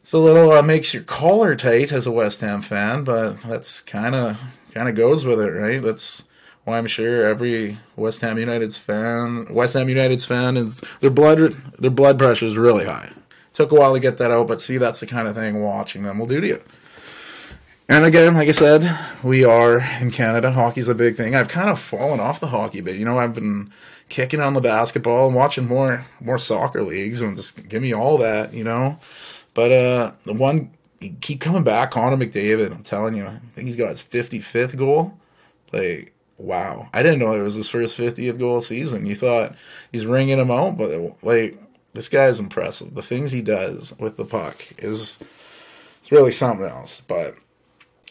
It's 0.00 0.12
a 0.12 0.18
little 0.18 0.50
uh, 0.50 0.62
makes 0.62 0.94
your 0.94 1.02
collar 1.02 1.54
tight 1.54 1.92
as 1.92 2.06
a 2.06 2.12
West 2.12 2.40
Ham 2.40 2.62
fan, 2.62 3.04
but 3.04 3.40
that's 3.42 3.82
kind 3.82 4.14
of 4.14 4.42
kind 4.72 4.88
of 4.88 4.94
goes 4.94 5.24
with 5.24 5.40
it, 5.40 5.50
right? 5.50 5.82
That's 5.82 6.24
why 6.64 6.78
I'm 6.78 6.86
sure 6.86 7.26
every 7.26 7.78
West 7.94 8.22
Ham 8.22 8.38
United's 8.38 8.78
fan, 8.78 9.46
West 9.52 9.74
Ham 9.74 9.88
United's 9.88 10.24
fan, 10.24 10.56
is 10.56 10.82
their 11.00 11.10
blood 11.10 11.38
their 11.78 11.90
blood 11.90 12.18
pressure 12.18 12.46
is 12.46 12.56
really 12.56 12.86
high. 12.86 13.10
Took 13.52 13.70
a 13.70 13.74
while 13.74 13.94
to 13.94 14.00
get 14.00 14.18
that 14.18 14.30
out, 14.30 14.48
but 14.48 14.60
see, 14.60 14.78
that's 14.78 15.00
the 15.00 15.06
kind 15.06 15.28
of 15.28 15.34
thing 15.34 15.62
watching 15.62 16.04
them 16.04 16.18
will 16.18 16.26
do 16.26 16.40
to 16.40 16.46
you. 16.46 16.62
And 17.88 18.04
again, 18.04 18.34
like 18.34 18.48
I 18.48 18.52
said, 18.52 18.98
we 19.22 19.44
are 19.44 19.78
in 20.00 20.10
Canada. 20.10 20.50
Hockey's 20.50 20.88
a 20.88 20.94
big 20.94 21.16
thing. 21.16 21.36
I've 21.36 21.48
kind 21.48 21.70
of 21.70 21.78
fallen 21.78 22.18
off 22.18 22.40
the 22.40 22.48
hockey 22.48 22.80
bit. 22.80 22.96
You 22.96 23.04
know, 23.04 23.18
I've 23.18 23.34
been 23.34 23.72
kicking 24.08 24.40
on 24.40 24.54
the 24.54 24.60
basketball 24.60 25.26
and 25.28 25.36
watching 25.36 25.68
more 25.68 26.04
more 26.20 26.38
soccer 26.38 26.82
leagues 26.82 27.20
and 27.20 27.36
just 27.36 27.68
give 27.68 27.82
me 27.82 27.92
all 27.92 28.18
that, 28.18 28.52
you 28.52 28.64
know. 28.64 28.98
But 29.54 29.72
uh 29.72 30.12
the 30.24 30.34
one 30.34 30.70
keep 31.20 31.40
coming 31.40 31.62
back, 31.62 31.92
Connor 31.92 32.16
McDavid. 32.16 32.72
I'm 32.72 32.82
telling 32.82 33.14
you, 33.14 33.26
I 33.26 33.38
think 33.54 33.68
he's 33.68 33.76
got 33.76 33.90
his 33.90 34.02
55th 34.02 34.76
goal. 34.76 35.14
Like 35.72 36.12
wow, 36.38 36.88
I 36.92 37.02
didn't 37.02 37.20
know 37.20 37.34
it 37.34 37.42
was 37.42 37.54
his 37.54 37.68
first 37.68 37.96
50th 37.96 38.38
goal 38.38 38.62
season. 38.62 39.06
You 39.06 39.14
thought 39.14 39.54
he's 39.92 40.06
ringing 40.06 40.38
him 40.38 40.50
out, 40.50 40.76
but 40.76 40.90
like 41.22 41.56
this 41.92 42.08
guy 42.08 42.26
is 42.26 42.40
impressive. 42.40 42.94
The 42.94 43.02
things 43.02 43.30
he 43.30 43.42
does 43.42 43.94
with 43.98 44.16
the 44.16 44.24
puck 44.24 44.56
is 44.78 45.20
it's 46.00 46.12
really 46.12 46.32
something 46.32 46.66
else. 46.66 47.00
But 47.00 47.36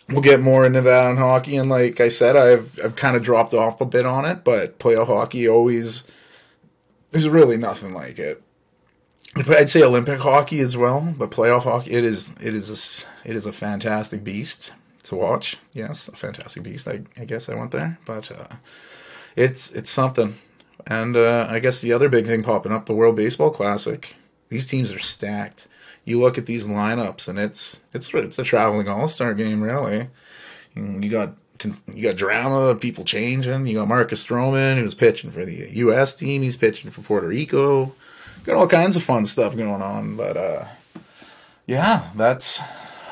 we'll 0.09 0.21
get 0.21 0.41
more 0.41 0.65
into 0.65 0.81
that 0.81 1.09
on 1.09 1.17
hockey. 1.17 1.57
And 1.57 1.69
like 1.69 1.99
I 1.99 2.09
said, 2.09 2.35
I've 2.35 2.79
I've 2.83 2.95
kind 2.95 3.15
of 3.15 3.23
dropped 3.23 3.53
off 3.53 3.81
a 3.81 3.85
bit 3.85 4.05
on 4.05 4.25
it, 4.25 4.43
but 4.43 4.79
playoff 4.79 5.07
hockey 5.07 5.47
always 5.47 6.03
there's 7.11 7.29
really 7.29 7.57
nothing 7.57 7.93
like 7.93 8.19
it. 8.19 8.41
I'd 9.35 9.69
say 9.69 9.83
Olympic 9.83 10.19
hockey 10.19 10.61
as 10.61 10.77
well, 10.77 11.13
but 11.17 11.31
playoff 11.31 11.63
hockey 11.63 11.91
it 11.91 12.05
is 12.05 12.33
it 12.41 12.53
is 12.53 12.69
a, 12.69 13.29
it 13.29 13.35
is 13.35 13.45
a 13.45 13.51
fantastic 13.51 14.23
beast 14.23 14.73
to 15.03 15.15
watch. 15.15 15.57
Yes, 15.73 16.07
a 16.07 16.15
fantastic 16.15 16.63
beast. 16.63 16.87
I, 16.87 17.01
I 17.19 17.25
guess 17.25 17.49
I 17.49 17.55
went 17.55 17.71
there, 17.71 17.99
but 18.05 18.31
uh, 18.31 18.55
it's 19.35 19.71
it's 19.71 19.89
something. 19.89 20.35
And 20.87 21.17
uh, 21.17 21.47
I 21.49 21.59
guess 21.59 21.81
the 21.81 21.93
other 21.93 22.09
big 22.09 22.27
thing 22.27 22.43
popping 22.43 22.71
up, 22.71 22.85
the 22.85 22.93
World 22.93 23.15
Baseball 23.15 23.49
Classic. 23.49 24.15
These 24.49 24.67
teams 24.67 24.91
are 24.91 24.99
stacked. 24.99 25.67
You 26.05 26.19
look 26.19 26.37
at 26.37 26.45
these 26.45 26.65
lineups, 26.65 27.27
and 27.27 27.37
it's 27.39 27.81
it's 27.93 28.13
it's 28.13 28.39
a 28.39 28.43
traveling 28.43 28.89
All 28.89 29.07
Star 29.07 29.33
game, 29.33 29.61
really. 29.61 30.07
You 30.75 31.09
got 31.09 31.33
you 31.93 32.03
got 32.03 32.15
drama, 32.15 32.75
people 32.75 33.03
changing. 33.03 33.65
You 33.65 33.79
got 33.79 33.87
Marcus 33.87 34.25
Stroman, 34.25 34.77
who's 34.77 34.93
pitching 34.93 35.31
for 35.31 35.45
the 35.45 35.69
U.S. 35.73 36.15
team. 36.15 36.41
He's 36.41 36.57
pitching 36.57 36.91
for 36.91 37.01
Puerto 37.01 37.27
Rico. 37.27 37.93
Got 38.43 38.57
all 38.57 38.67
kinds 38.67 38.95
of 38.95 39.03
fun 39.03 39.25
stuff 39.25 39.57
going 39.57 39.81
on. 39.81 40.15
But 40.15 40.37
uh, 40.37 40.65
yeah, 41.65 42.09
that's 42.15 42.61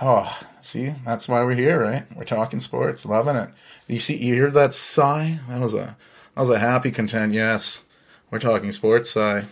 oh, 0.01 0.37
See, 0.63 0.95
that's 1.03 1.27
why 1.27 1.43
we're 1.43 1.55
here, 1.55 1.81
right? 1.81 2.05
We're 2.15 2.23
talking 2.23 2.61
sports, 2.61 3.05
loving 3.05 3.35
it. 3.35 3.49
You 3.89 3.99
see, 3.99 4.15
you 4.15 4.33
hear 4.33 4.49
that 4.49 4.73
sigh? 4.73 5.39
That 5.49 5.59
was 5.59 5.73
a 5.73 5.97
that 6.35 6.41
was 6.41 6.49
a 6.49 6.57
happy 6.57 6.89
content. 6.89 7.33
Yes, 7.33 7.83
we're 8.31 8.39
talking 8.39 8.71
sports 8.71 9.11
sigh. 9.11 9.43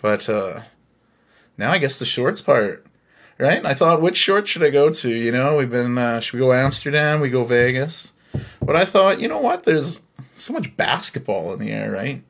But 0.00 0.28
uh, 0.28 0.62
now 1.58 1.72
I 1.72 1.78
guess 1.78 1.98
the 1.98 2.04
shorts 2.04 2.40
part, 2.40 2.86
right? 3.38 3.64
I 3.64 3.74
thought, 3.74 4.02
which 4.02 4.16
short 4.16 4.48
should 4.48 4.62
I 4.62 4.70
go 4.70 4.90
to? 4.90 5.10
You 5.10 5.32
know, 5.32 5.56
we've 5.56 5.70
been 5.70 5.98
uh, 5.98 6.20
should 6.20 6.34
we 6.34 6.40
go 6.40 6.52
Amsterdam? 6.52 7.20
We 7.20 7.30
go 7.30 7.44
Vegas. 7.44 8.12
But 8.60 8.76
I 8.76 8.84
thought, 8.84 9.20
you 9.20 9.28
know 9.28 9.40
what? 9.40 9.64
There's 9.64 10.02
so 10.36 10.52
much 10.52 10.76
basketball 10.76 11.52
in 11.52 11.58
the 11.58 11.70
air, 11.70 11.90
right? 11.92 12.22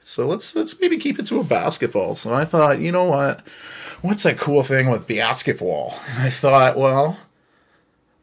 So 0.00 0.26
let's 0.26 0.54
let's 0.56 0.80
maybe 0.80 0.96
keep 0.96 1.18
it 1.18 1.26
to 1.26 1.40
a 1.40 1.44
basketball. 1.44 2.14
So 2.14 2.32
I 2.32 2.44
thought, 2.44 2.80
you 2.80 2.92
know 2.92 3.04
what? 3.04 3.46
What's 4.00 4.22
that 4.22 4.38
cool 4.38 4.62
thing 4.62 4.90
with 4.90 5.06
basketball? 5.06 5.98
And 6.10 6.22
I 6.22 6.30
thought, 6.30 6.78
well, 6.78 7.18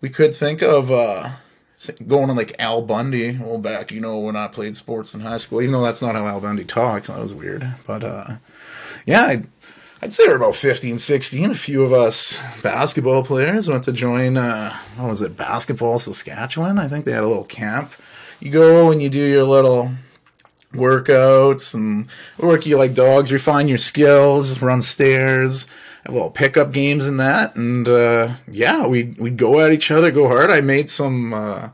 we 0.01 0.09
could 0.09 0.33
think 0.33 0.61
of 0.61 0.91
uh, 0.91 1.29
going 2.07 2.27
to 2.27 2.33
like 2.33 2.55
Al 2.59 2.81
Bundy. 2.81 3.37
Well, 3.37 3.57
back, 3.57 3.91
you 3.91 3.99
know, 3.99 4.19
when 4.19 4.35
I 4.35 4.47
played 4.47 4.75
sports 4.75 5.13
in 5.13 5.19
high 5.19 5.37
school, 5.37 5.61
even 5.61 5.73
though 5.73 5.83
that's 5.83 6.01
not 6.01 6.15
how 6.15 6.25
Al 6.25 6.39
Bundy 6.39 6.63
talks. 6.63 7.07
That 7.07 7.19
was 7.19 7.33
weird. 7.33 7.67
But 7.85 8.03
uh, 8.03 8.35
yeah, 9.05 9.41
I'd 10.01 10.13
say 10.13 10.27
we're 10.27 10.35
about 10.35 10.55
15, 10.55 10.99
16. 10.99 11.51
A 11.51 11.55
few 11.55 11.83
of 11.83 11.93
us 11.93 12.39
basketball 12.61 13.23
players 13.23 13.67
went 13.67 13.83
to 13.85 13.91
join, 13.91 14.37
uh, 14.37 14.77
what 14.97 15.09
was 15.09 15.21
it, 15.21 15.37
Basketball 15.37 15.99
Saskatchewan? 15.99 16.77
I 16.77 16.87
think 16.87 17.05
they 17.05 17.11
had 17.11 17.23
a 17.23 17.27
little 17.27 17.45
camp. 17.45 17.91
You 18.39 18.51
go 18.51 18.91
and 18.91 19.01
you 19.01 19.09
do 19.09 19.23
your 19.23 19.45
little 19.45 19.91
workouts 20.73 21.73
and 21.73 22.07
work 22.37 22.65
you 22.65 22.77
like 22.77 22.93
dogs, 22.93 23.31
refine 23.31 23.67
your 23.67 23.77
skills, 23.77 24.61
run 24.61 24.81
stairs 24.81 25.65
well 26.09 26.29
pickup 26.29 26.71
games 26.71 27.07
and 27.07 27.19
that, 27.19 27.55
and 27.55 27.87
uh, 27.87 28.33
yeah, 28.47 28.85
we 28.85 29.15
we'd 29.19 29.37
go 29.37 29.59
at 29.59 29.71
each 29.71 29.91
other, 29.91 30.11
go 30.11 30.27
hard. 30.27 30.49
I 30.49 30.61
made 30.61 30.89
some. 30.89 31.33
Uh, 31.33 31.69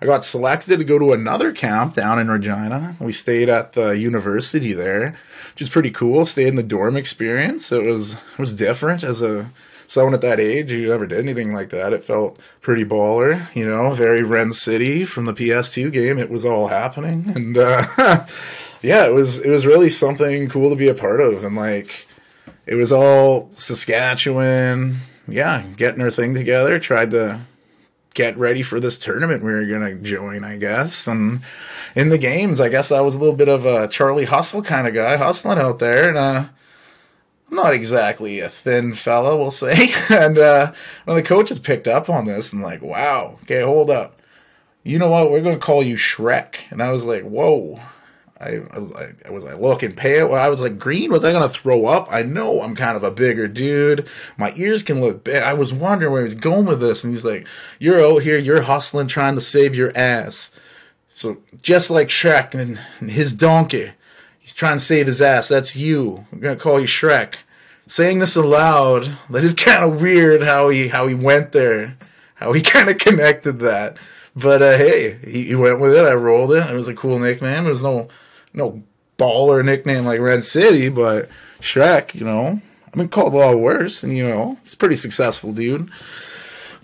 I 0.00 0.06
got 0.06 0.24
selected 0.24 0.78
to 0.78 0.84
go 0.84 0.98
to 0.98 1.12
another 1.12 1.52
camp 1.52 1.94
down 1.94 2.18
in 2.18 2.30
Regina. 2.30 2.94
We 3.00 3.12
stayed 3.12 3.48
at 3.48 3.72
the 3.72 3.98
university 3.98 4.72
there, 4.74 5.16
which 5.54 5.62
is 5.62 5.68
pretty 5.68 5.92
cool. 5.92 6.26
Stayed 6.26 6.48
in 6.48 6.56
the 6.56 6.64
dorm 6.64 6.96
experience. 6.96 7.70
It 7.70 7.82
was 7.82 8.14
it 8.14 8.38
was 8.38 8.54
different 8.54 9.04
as 9.04 9.22
a 9.22 9.50
someone 9.86 10.14
at 10.14 10.20
that 10.22 10.40
age 10.40 10.70
who 10.70 10.88
never 10.88 11.06
did 11.06 11.20
anything 11.20 11.52
like 11.54 11.70
that. 11.70 11.92
It 11.92 12.02
felt 12.02 12.40
pretty 12.60 12.84
baller, 12.84 13.54
you 13.54 13.64
know, 13.64 13.94
very 13.94 14.24
Ren 14.24 14.52
City 14.52 15.04
from 15.04 15.26
the 15.26 15.32
PS2 15.32 15.92
game. 15.92 16.18
It 16.18 16.30
was 16.30 16.44
all 16.44 16.66
happening, 16.66 17.30
and 17.36 17.56
uh, 17.56 17.86
yeah, 18.82 19.06
it 19.06 19.14
was 19.14 19.38
it 19.38 19.50
was 19.50 19.64
really 19.64 19.90
something 19.90 20.48
cool 20.48 20.70
to 20.70 20.76
be 20.76 20.88
a 20.88 20.94
part 20.94 21.20
of, 21.20 21.44
and 21.44 21.54
like 21.54 22.06
it 22.66 22.74
was 22.74 22.90
all 22.90 23.48
Saskatchewan. 23.52 24.96
Yeah, 25.28 25.62
getting 25.76 26.00
her 26.00 26.10
thing 26.10 26.34
together. 26.34 26.80
Tried 26.80 27.12
to 27.12 27.40
get 28.14 28.38
ready 28.38 28.62
for 28.62 28.80
this 28.80 28.96
tournament 28.98 29.42
we 29.42 29.52
were 29.52 29.66
gonna 29.66 29.96
join, 29.96 30.44
I 30.44 30.56
guess. 30.56 31.06
And 31.06 31.42
in 31.94 32.08
the 32.08 32.18
games, 32.18 32.60
I 32.60 32.68
guess 32.68 32.90
I 32.90 33.00
was 33.00 33.14
a 33.14 33.18
little 33.18 33.36
bit 33.36 33.48
of 33.48 33.66
a 33.66 33.88
Charlie 33.88 34.24
Hustle 34.24 34.62
kind 34.62 34.86
of 34.86 34.94
guy, 34.94 35.16
hustling 35.16 35.58
out 35.58 35.80
there, 35.80 36.08
and 36.08 36.16
uh, 36.16 36.46
I'm 37.50 37.56
not 37.56 37.74
exactly 37.74 38.40
a 38.40 38.48
thin 38.48 38.94
fella, 38.94 39.36
we'll 39.36 39.50
say. 39.50 39.92
and 40.10 40.38
uh, 40.38 40.72
when 41.04 41.16
the 41.16 41.22
coaches 41.22 41.58
picked 41.58 41.88
up 41.88 42.08
on 42.08 42.24
this, 42.24 42.52
and 42.52 42.62
like, 42.62 42.82
wow, 42.82 43.38
okay, 43.42 43.62
hold 43.62 43.90
up. 43.90 44.20
You 44.84 44.98
know 44.98 45.10
what? 45.10 45.30
We're 45.30 45.42
gonna 45.42 45.58
call 45.58 45.82
you 45.82 45.96
Shrek. 45.96 46.56
And 46.70 46.82
I 46.82 46.92
was 46.92 47.04
like, 47.04 47.22
whoa. 47.22 47.80
I, 48.40 48.60
I 49.24 49.30
was 49.30 49.44
like, 49.44 49.58
looking 49.58 49.94
pale? 49.94 50.34
I 50.34 50.48
was 50.48 50.60
like, 50.60 50.78
green? 50.78 51.12
Was 51.12 51.24
I 51.24 51.32
gonna 51.32 51.48
throw 51.48 51.86
up? 51.86 52.08
I 52.10 52.22
know 52.22 52.62
I'm 52.62 52.74
kind 52.74 52.96
of 52.96 53.04
a 53.04 53.10
bigger 53.10 53.46
dude. 53.46 54.08
My 54.36 54.52
ears 54.56 54.82
can 54.82 55.00
look 55.00 55.22
bad. 55.22 55.44
I 55.44 55.54
was 55.54 55.72
wondering 55.72 56.12
where 56.12 56.24
he's 56.24 56.34
going 56.34 56.66
with 56.66 56.80
this, 56.80 57.04
and 57.04 57.12
he's 57.12 57.24
like, 57.24 57.46
"You're 57.78 58.04
out 58.04 58.22
here, 58.22 58.38
you're 58.38 58.62
hustling, 58.62 59.06
trying 59.06 59.36
to 59.36 59.40
save 59.40 59.76
your 59.76 59.96
ass." 59.96 60.50
So 61.08 61.38
just 61.62 61.90
like 61.90 62.08
Shrek 62.08 62.54
and, 62.54 62.80
and 62.98 63.10
his 63.10 63.32
donkey, 63.32 63.92
he's 64.40 64.54
trying 64.54 64.78
to 64.78 64.84
save 64.84 65.06
his 65.06 65.20
ass. 65.20 65.46
That's 65.48 65.76
you. 65.76 66.26
I'm 66.32 66.40
gonna 66.40 66.56
call 66.56 66.80
you 66.80 66.86
Shrek. 66.88 67.36
Saying 67.86 68.18
this 68.18 68.34
aloud, 68.34 69.16
that 69.30 69.44
is 69.44 69.54
kind 69.54 69.84
of 69.84 70.00
weird 70.00 70.42
how 70.42 70.70
he 70.70 70.88
how 70.88 71.06
he 71.06 71.14
went 71.14 71.52
there, 71.52 71.96
how 72.34 72.52
he 72.52 72.62
kind 72.74 72.90
of 72.90 72.98
connected 72.98 73.60
that. 73.60 73.96
But 74.34 74.60
uh, 74.60 74.76
hey, 74.76 75.18
he, 75.24 75.44
he 75.44 75.54
went 75.54 75.78
with 75.78 75.94
it. 75.94 76.04
I 76.04 76.14
rolled 76.14 76.52
it. 76.52 76.66
It 76.68 76.74
was 76.74 76.88
a 76.88 76.94
cool 76.94 77.20
nickname. 77.20 77.66
It 77.66 77.68
was 77.68 77.84
no 77.84 78.08
no 78.54 78.82
baller 79.18 79.64
nickname 79.64 80.04
like 80.04 80.20
Ren 80.20 80.42
City, 80.42 80.88
but 80.88 81.28
Shrek, 81.60 82.14
you 82.14 82.24
know, 82.24 82.60
I've 82.86 82.92
been 82.92 83.08
called 83.08 83.34
a 83.34 83.36
lot 83.36 83.58
worse, 83.58 84.02
and 84.02 84.16
you 84.16 84.26
know, 84.26 84.56
he's 84.62 84.74
pretty 84.74 84.96
successful, 84.96 85.52
dude. 85.52 85.90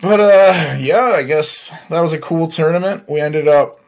But 0.00 0.20
uh, 0.20 0.76
yeah, 0.78 1.12
I 1.14 1.22
guess 1.22 1.72
that 1.88 2.00
was 2.00 2.12
a 2.12 2.18
cool 2.18 2.48
tournament. 2.48 3.04
We 3.09 3.20
ended 3.20 3.48
up. 3.48 3.78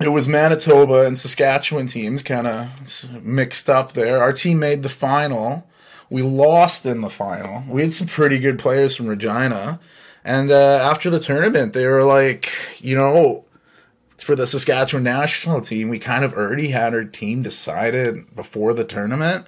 It 0.00 0.08
was 0.08 0.26
Manitoba 0.26 1.06
and 1.06 1.18
Saskatchewan 1.18 1.86
teams 1.86 2.22
kind 2.22 2.46
of 2.46 3.22
mixed 3.22 3.68
up 3.68 3.92
there. 3.92 4.22
Our 4.22 4.32
team 4.32 4.58
made 4.58 4.82
the 4.82 4.88
final. 4.88 5.68
We 6.08 6.22
lost 6.22 6.86
in 6.86 7.02
the 7.02 7.10
final. 7.10 7.62
We 7.68 7.82
had 7.82 7.92
some 7.92 8.06
pretty 8.06 8.38
good 8.38 8.58
players 8.58 8.96
from 8.96 9.06
Regina. 9.06 9.78
And 10.24 10.50
uh, 10.50 10.80
after 10.82 11.10
the 11.10 11.20
tournament, 11.20 11.74
they 11.74 11.86
were 11.86 12.04
like, 12.04 12.50
you 12.78 12.96
know, 12.96 13.44
for 14.22 14.36
the 14.36 14.46
Saskatchewan 14.46 15.04
national 15.04 15.60
team, 15.60 15.88
we 15.88 15.98
kind 15.98 16.24
of 16.24 16.34
already 16.34 16.68
had 16.68 16.94
our 16.94 17.04
team 17.04 17.42
decided 17.42 18.34
before 18.34 18.74
the 18.74 18.84
tournament. 18.84 19.46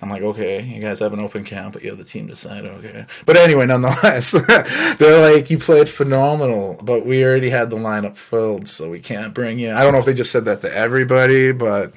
I'm 0.00 0.08
like, 0.08 0.22
okay, 0.22 0.62
you 0.62 0.80
guys 0.80 1.00
have 1.00 1.12
an 1.12 1.20
open 1.20 1.44
camp, 1.44 1.74
but 1.74 1.82
you 1.82 1.90
have 1.90 1.98
the 1.98 2.04
team 2.04 2.26
decided, 2.26 2.70
okay. 2.72 3.06
But 3.26 3.36
anyway, 3.36 3.66
nonetheless, 3.66 4.32
they're 4.98 5.20
like, 5.20 5.50
you 5.50 5.58
played 5.58 5.88
phenomenal, 5.88 6.78
but 6.82 7.04
we 7.04 7.24
already 7.24 7.50
had 7.50 7.70
the 7.70 7.76
lineup 7.76 8.16
filled, 8.16 8.68
so 8.68 8.90
we 8.90 9.00
can't 9.00 9.34
bring 9.34 9.58
you. 9.58 9.72
I 9.72 9.82
don't 9.82 9.92
know 9.92 9.98
if 9.98 10.06
they 10.06 10.14
just 10.14 10.32
said 10.32 10.46
that 10.46 10.62
to 10.62 10.74
everybody, 10.74 11.52
but 11.52 11.92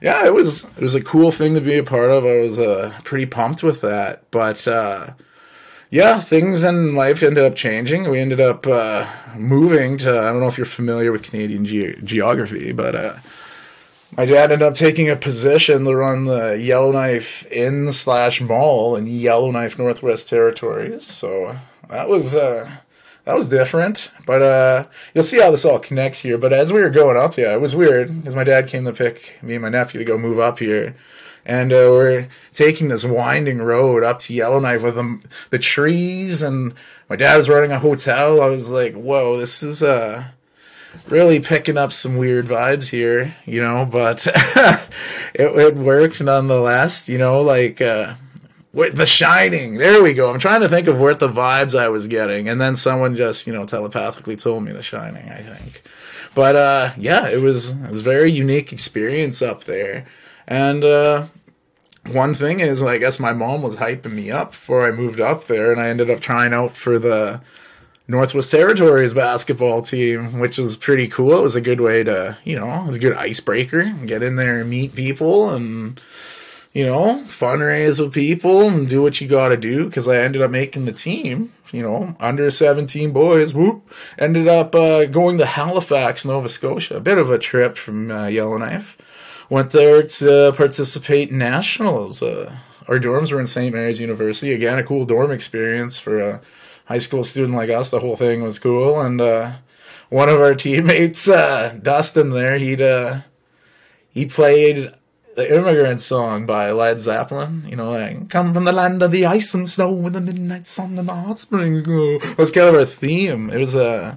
yeah, 0.00 0.24
it 0.26 0.32
was 0.32 0.64
it 0.64 0.82
was 0.82 0.94
a 0.94 1.02
cool 1.02 1.32
thing 1.32 1.54
to 1.54 1.60
be 1.60 1.78
a 1.78 1.84
part 1.84 2.10
of. 2.10 2.24
I 2.24 2.38
was 2.38 2.58
uh, 2.58 2.92
pretty 3.04 3.26
pumped 3.26 3.62
with 3.62 3.80
that, 3.80 4.30
but. 4.30 4.66
Uh, 4.66 5.10
yeah, 5.92 6.20
things 6.20 6.62
in 6.62 6.94
life 6.94 7.22
ended 7.22 7.44
up 7.44 7.54
changing. 7.54 8.08
We 8.08 8.18
ended 8.18 8.40
up 8.40 8.66
uh, 8.66 9.06
moving 9.36 9.98
to, 9.98 10.08
I 10.08 10.32
don't 10.32 10.40
know 10.40 10.48
if 10.48 10.56
you're 10.56 10.64
familiar 10.64 11.12
with 11.12 11.22
Canadian 11.22 11.66
ge- 11.66 12.02
geography, 12.02 12.72
but 12.72 12.94
uh, 12.94 13.16
my 14.16 14.24
dad 14.24 14.50
ended 14.50 14.62
up 14.62 14.74
taking 14.74 15.10
a 15.10 15.16
position 15.16 15.84
to 15.84 15.94
run 15.94 16.24
the 16.24 16.58
Yellowknife 16.58 17.44
Inn 17.52 17.92
slash 17.92 18.40
mall 18.40 18.96
in 18.96 19.06
Yellowknife 19.06 19.78
Northwest 19.78 20.30
Territories. 20.30 21.04
So 21.04 21.58
that 21.90 22.08
was 22.08 22.34
uh, 22.34 22.74
that 23.24 23.34
was 23.34 23.50
different, 23.50 24.10
but 24.24 24.40
uh, 24.40 24.86
you'll 25.12 25.24
see 25.24 25.40
how 25.40 25.50
this 25.50 25.66
all 25.66 25.78
connects 25.78 26.20
here. 26.20 26.38
But 26.38 26.54
as 26.54 26.72
we 26.72 26.80
were 26.80 26.88
going 26.88 27.18
up, 27.18 27.36
yeah, 27.36 27.52
it 27.52 27.60
was 27.60 27.76
weird 27.76 28.16
because 28.16 28.34
my 28.34 28.44
dad 28.44 28.66
came 28.66 28.86
to 28.86 28.94
pick 28.94 29.38
me 29.42 29.56
and 29.56 29.62
my 29.62 29.68
nephew 29.68 29.98
to 29.98 30.06
go 30.06 30.16
move 30.16 30.38
up 30.38 30.58
here 30.58 30.96
and 31.44 31.72
uh, 31.72 31.88
we're 31.90 32.28
taking 32.52 32.88
this 32.88 33.04
winding 33.04 33.58
road 33.58 34.04
up 34.04 34.18
to 34.20 34.34
Yellowknife 34.34 34.82
with 34.82 34.94
the, 34.94 35.20
the 35.50 35.58
trees, 35.58 36.42
and 36.42 36.74
my 37.08 37.16
dad 37.16 37.36
was 37.36 37.48
running 37.48 37.72
a 37.72 37.78
hotel. 37.78 38.40
I 38.40 38.48
was 38.48 38.68
like, 38.68 38.94
"Whoa, 38.94 39.36
this 39.36 39.62
is 39.62 39.82
uh, 39.82 40.24
really 41.08 41.40
picking 41.40 41.76
up 41.76 41.92
some 41.92 42.16
weird 42.16 42.46
vibes 42.46 42.88
here," 42.88 43.34
you 43.44 43.60
know. 43.60 43.88
But 43.90 44.26
it, 45.34 45.58
it 45.58 45.74
worked 45.74 46.20
nonetheless, 46.22 47.08
you 47.08 47.18
know. 47.18 47.40
Like 47.40 47.80
uh, 47.80 48.14
with 48.72 48.96
The 48.96 49.06
Shining, 49.06 49.78
there 49.78 50.02
we 50.02 50.14
go. 50.14 50.30
I'm 50.32 50.38
trying 50.38 50.60
to 50.60 50.68
think 50.68 50.86
of 50.86 51.00
what 51.00 51.18
the 51.18 51.28
vibes 51.28 51.76
I 51.76 51.88
was 51.88 52.06
getting, 52.06 52.48
and 52.48 52.60
then 52.60 52.76
someone 52.76 53.16
just, 53.16 53.46
you 53.46 53.52
know, 53.52 53.66
telepathically 53.66 54.36
told 54.36 54.62
me 54.62 54.72
The 54.72 54.82
Shining. 54.82 55.28
I 55.28 55.42
think, 55.42 55.82
but 56.36 56.54
uh, 56.54 56.92
yeah, 56.96 57.28
it 57.28 57.40
was 57.40 57.70
it 57.70 57.90
was 57.90 58.02
a 58.02 58.04
very 58.04 58.30
unique 58.30 58.72
experience 58.72 59.42
up 59.42 59.64
there 59.64 60.06
and 60.46 60.84
uh, 60.84 61.26
one 62.10 62.34
thing 62.34 62.60
is, 62.60 62.82
I 62.82 62.98
guess 62.98 63.20
my 63.20 63.32
mom 63.32 63.62
was 63.62 63.76
hyping 63.76 64.12
me 64.12 64.30
up 64.30 64.50
before 64.50 64.86
I 64.86 64.90
moved 64.90 65.20
up 65.20 65.44
there, 65.44 65.72
and 65.72 65.80
I 65.80 65.88
ended 65.88 66.10
up 66.10 66.20
trying 66.20 66.52
out 66.52 66.76
for 66.76 66.98
the 66.98 67.40
Northwest 68.08 68.50
Territories 68.50 69.14
basketball 69.14 69.82
team, 69.82 70.40
which 70.40 70.58
was 70.58 70.76
pretty 70.76 71.06
cool. 71.06 71.38
It 71.38 71.42
was 71.42 71.54
a 71.54 71.60
good 71.60 71.80
way 71.80 72.02
to, 72.02 72.36
you 72.44 72.56
know, 72.56 72.68
it 72.82 72.86
was 72.86 72.96
a 72.96 73.00
good 73.00 73.16
icebreaker. 73.16 73.84
Get 74.04 74.22
in 74.22 74.36
there 74.36 74.60
and 74.60 74.68
meet 74.68 74.96
people 74.96 75.50
and, 75.50 76.00
you 76.72 76.84
know, 76.84 77.22
fundraise 77.26 78.00
with 78.00 78.12
people 78.12 78.62
and 78.68 78.88
do 78.88 79.00
what 79.00 79.20
you 79.20 79.28
got 79.28 79.50
to 79.50 79.56
do. 79.56 79.86
Because 79.86 80.08
I 80.08 80.18
ended 80.18 80.42
up 80.42 80.50
making 80.50 80.86
the 80.86 80.92
team, 80.92 81.52
you 81.70 81.82
know, 81.82 82.16
under 82.18 82.50
17 82.50 83.12
boys, 83.12 83.54
whoop, 83.54 83.88
ended 84.18 84.48
up 84.48 84.74
uh, 84.74 85.06
going 85.06 85.38
to 85.38 85.46
Halifax, 85.46 86.24
Nova 86.24 86.48
Scotia. 86.48 86.96
A 86.96 87.00
bit 87.00 87.18
of 87.18 87.30
a 87.30 87.38
trip 87.38 87.76
from 87.76 88.10
uh, 88.10 88.26
Yellowknife 88.26 88.98
went 89.52 89.70
there 89.70 90.02
to 90.02 90.50
participate 90.56 91.28
in 91.28 91.36
nationals. 91.36 92.22
Uh, 92.22 92.56
our 92.88 92.98
dorms 92.98 93.30
were 93.30 93.38
in 93.38 93.46
St. 93.46 93.74
Mary's 93.74 94.00
University. 94.00 94.54
Again, 94.54 94.78
a 94.78 94.82
cool 94.82 95.04
dorm 95.04 95.30
experience 95.30 95.98
for 95.98 96.20
a 96.20 96.40
high 96.86 97.00
school 97.00 97.22
student 97.22 97.54
like 97.54 97.68
us. 97.68 97.90
The 97.90 98.00
whole 98.00 98.16
thing 98.16 98.42
was 98.42 98.58
cool. 98.58 98.98
And 98.98 99.20
uh, 99.20 99.52
one 100.08 100.30
of 100.30 100.40
our 100.40 100.54
teammates, 100.64 101.28
uh, 101.28 101.78
Dustin, 101.82 102.30
there, 102.30 102.56
he'd 102.56 102.80
uh, 102.80 103.20
he 104.08 104.24
played 104.24 104.90
the 105.36 105.54
immigrant 105.54 106.00
song 106.00 106.46
by 106.46 106.70
Led 106.70 107.00
Zeppelin. 107.00 107.66
You 107.68 107.76
know, 107.76 107.90
like 107.90 108.30
"Come 108.30 108.54
from 108.54 108.64
the 108.64 108.72
land 108.72 109.02
of 109.02 109.10
the 109.10 109.26
ice 109.26 109.52
and 109.52 109.68
snow, 109.68 109.92
with 109.92 110.14
the 110.14 110.22
midnight 110.22 110.66
sun 110.66 110.98
and 110.98 111.06
the 111.06 111.14
hot 111.14 111.38
springs 111.38 111.82
go." 111.82 112.14
It 112.22 112.38
was 112.38 112.50
kind 112.50 112.68
of 112.68 112.74
our 112.74 112.86
theme. 112.86 113.50
It 113.50 113.60
was 113.60 113.74
a 113.74 113.84
uh, 113.84 114.14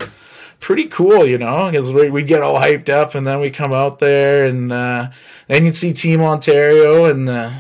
pretty 0.60 0.86
cool, 0.86 1.26
you 1.26 1.38
know, 1.38 1.70
because 1.70 1.91
we 1.91 2.10
we 2.10 2.24
get 2.24 2.41
all 2.41 2.56
hyped 2.56 2.89
up, 2.89 3.15
and 3.15 3.26
then 3.26 3.39
we 3.39 3.52
come 3.52 3.74
out 3.74 4.00
there, 4.00 4.46
and 4.46 4.72
uh, 4.72 5.10
then 5.48 5.65
you'd 5.65 5.78
see 5.78 5.94
Team 5.94 6.22
Ontario, 6.22 7.06
and 7.06 7.30
uh, 7.30 7.52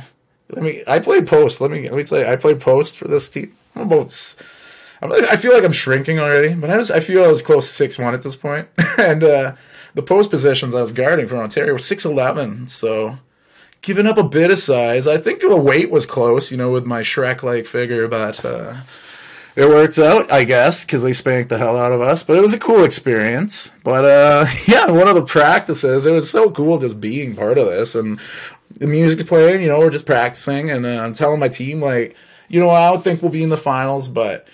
let 0.49 0.63
me. 0.63 0.83
I 0.87 0.99
played 0.99 1.27
post. 1.27 1.61
Let 1.61 1.71
me 1.71 1.83
let 1.83 1.93
me 1.93 2.03
tell 2.03 2.19
you, 2.19 2.25
I 2.25 2.35
played 2.35 2.59
post 2.59 2.97
for 2.97 3.07
this 3.07 3.29
team. 3.29 3.55
I'm 3.75 3.83
about. 3.83 4.35
I 5.01 5.35
feel 5.35 5.53
like 5.53 5.63
I'm 5.63 5.71
shrinking 5.71 6.19
already, 6.19 6.53
but 6.53 6.69
I 6.69 6.77
was. 6.77 6.91
I 6.91 6.99
feel 6.99 7.23
I 7.23 7.27
was 7.27 7.41
close 7.41 7.67
to 7.67 7.73
six 7.73 7.99
one 7.99 8.13
at 8.13 8.23
this 8.23 8.35
point, 8.35 8.67
and 8.97 9.23
uh, 9.23 9.55
the 9.93 10.01
post 10.01 10.29
positions 10.29 10.73
I 10.73 10.81
was 10.81 10.91
guarding 10.91 11.27
for 11.27 11.37
Ontario 11.37 11.73
were 11.73 11.79
six 11.79 12.05
eleven, 12.05 12.67
so 12.67 13.17
giving 13.81 14.07
up 14.07 14.17
a 14.17 14.23
bit 14.23 14.51
of 14.51 14.57
size. 14.57 15.05
I 15.05 15.17
think 15.17 15.41
the 15.41 15.59
weight 15.59 15.91
was 15.91 16.05
close, 16.07 16.51
you 16.51 16.57
know, 16.57 16.71
with 16.71 16.85
my 16.85 17.01
Shrek 17.01 17.43
like 17.43 17.65
figure, 17.65 18.07
but. 18.07 18.43
Uh, 18.43 18.77
it 19.55 19.67
worked 19.67 19.97
out, 19.97 20.31
I 20.31 20.43
guess, 20.43 20.83
because 20.83 21.01
they 21.01 21.13
spanked 21.13 21.49
the 21.49 21.57
hell 21.57 21.77
out 21.77 21.91
of 21.91 22.01
us. 22.01 22.23
But 22.23 22.37
it 22.37 22.41
was 22.41 22.53
a 22.53 22.59
cool 22.59 22.83
experience. 22.83 23.69
But 23.83 24.05
uh, 24.05 24.45
yeah, 24.67 24.91
one 24.91 25.07
of 25.07 25.15
the 25.15 25.25
practices, 25.25 26.05
it 26.05 26.11
was 26.11 26.29
so 26.29 26.51
cool 26.51 26.79
just 26.79 26.99
being 26.99 27.35
part 27.35 27.57
of 27.57 27.65
this 27.67 27.95
and 27.95 28.19
the 28.77 28.87
music's 28.87 29.23
playing. 29.23 29.61
You 29.61 29.69
know, 29.69 29.79
we're 29.79 29.89
just 29.89 30.05
practicing, 30.05 30.69
and 30.69 30.85
uh, 30.85 30.99
I'm 30.99 31.13
telling 31.13 31.39
my 31.39 31.47
team 31.47 31.79
like, 31.81 32.15
you 32.47 32.59
know, 32.59 32.69
I 32.69 32.91
don't 32.91 33.03
think 33.03 33.21
we'll 33.21 33.31
be 33.31 33.43
in 33.43 33.49
the 33.49 33.57
finals, 33.57 34.07
but 34.07 34.47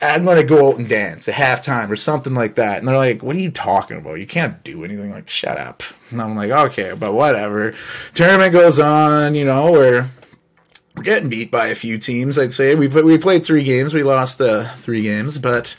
I'm 0.00 0.24
gonna 0.24 0.44
go 0.44 0.68
out 0.68 0.78
and 0.78 0.88
dance 0.88 1.28
at 1.28 1.34
halftime 1.34 1.90
or 1.90 1.96
something 1.96 2.34
like 2.34 2.56
that. 2.56 2.78
And 2.78 2.88
they're 2.88 2.96
like, 2.96 3.22
"What 3.22 3.36
are 3.36 3.40
you 3.40 3.50
talking 3.50 3.98
about? 3.98 4.14
You 4.14 4.26
can't 4.26 4.62
do 4.64 4.84
anything." 4.84 5.10
Like, 5.10 5.28
shut 5.28 5.58
up. 5.58 5.82
And 6.10 6.20
I'm 6.20 6.36
like, 6.36 6.50
"Okay, 6.50 6.92
but 6.98 7.12
whatever." 7.12 7.74
Tournament 8.14 8.52
goes 8.52 8.78
on. 8.78 9.34
You 9.34 9.44
know, 9.44 9.72
we're 9.72 10.08
we're 11.02 11.14
getting 11.14 11.28
beat 11.28 11.50
by 11.50 11.66
a 11.66 11.74
few 11.74 11.98
teams. 11.98 12.38
I'd 12.38 12.52
say 12.52 12.76
we 12.76 12.86
we 12.86 13.18
played 13.18 13.44
three 13.44 13.64
games. 13.64 13.92
We 13.92 14.04
lost 14.04 14.40
uh, 14.40 14.68
three 14.76 15.02
games, 15.02 15.36
but 15.36 15.76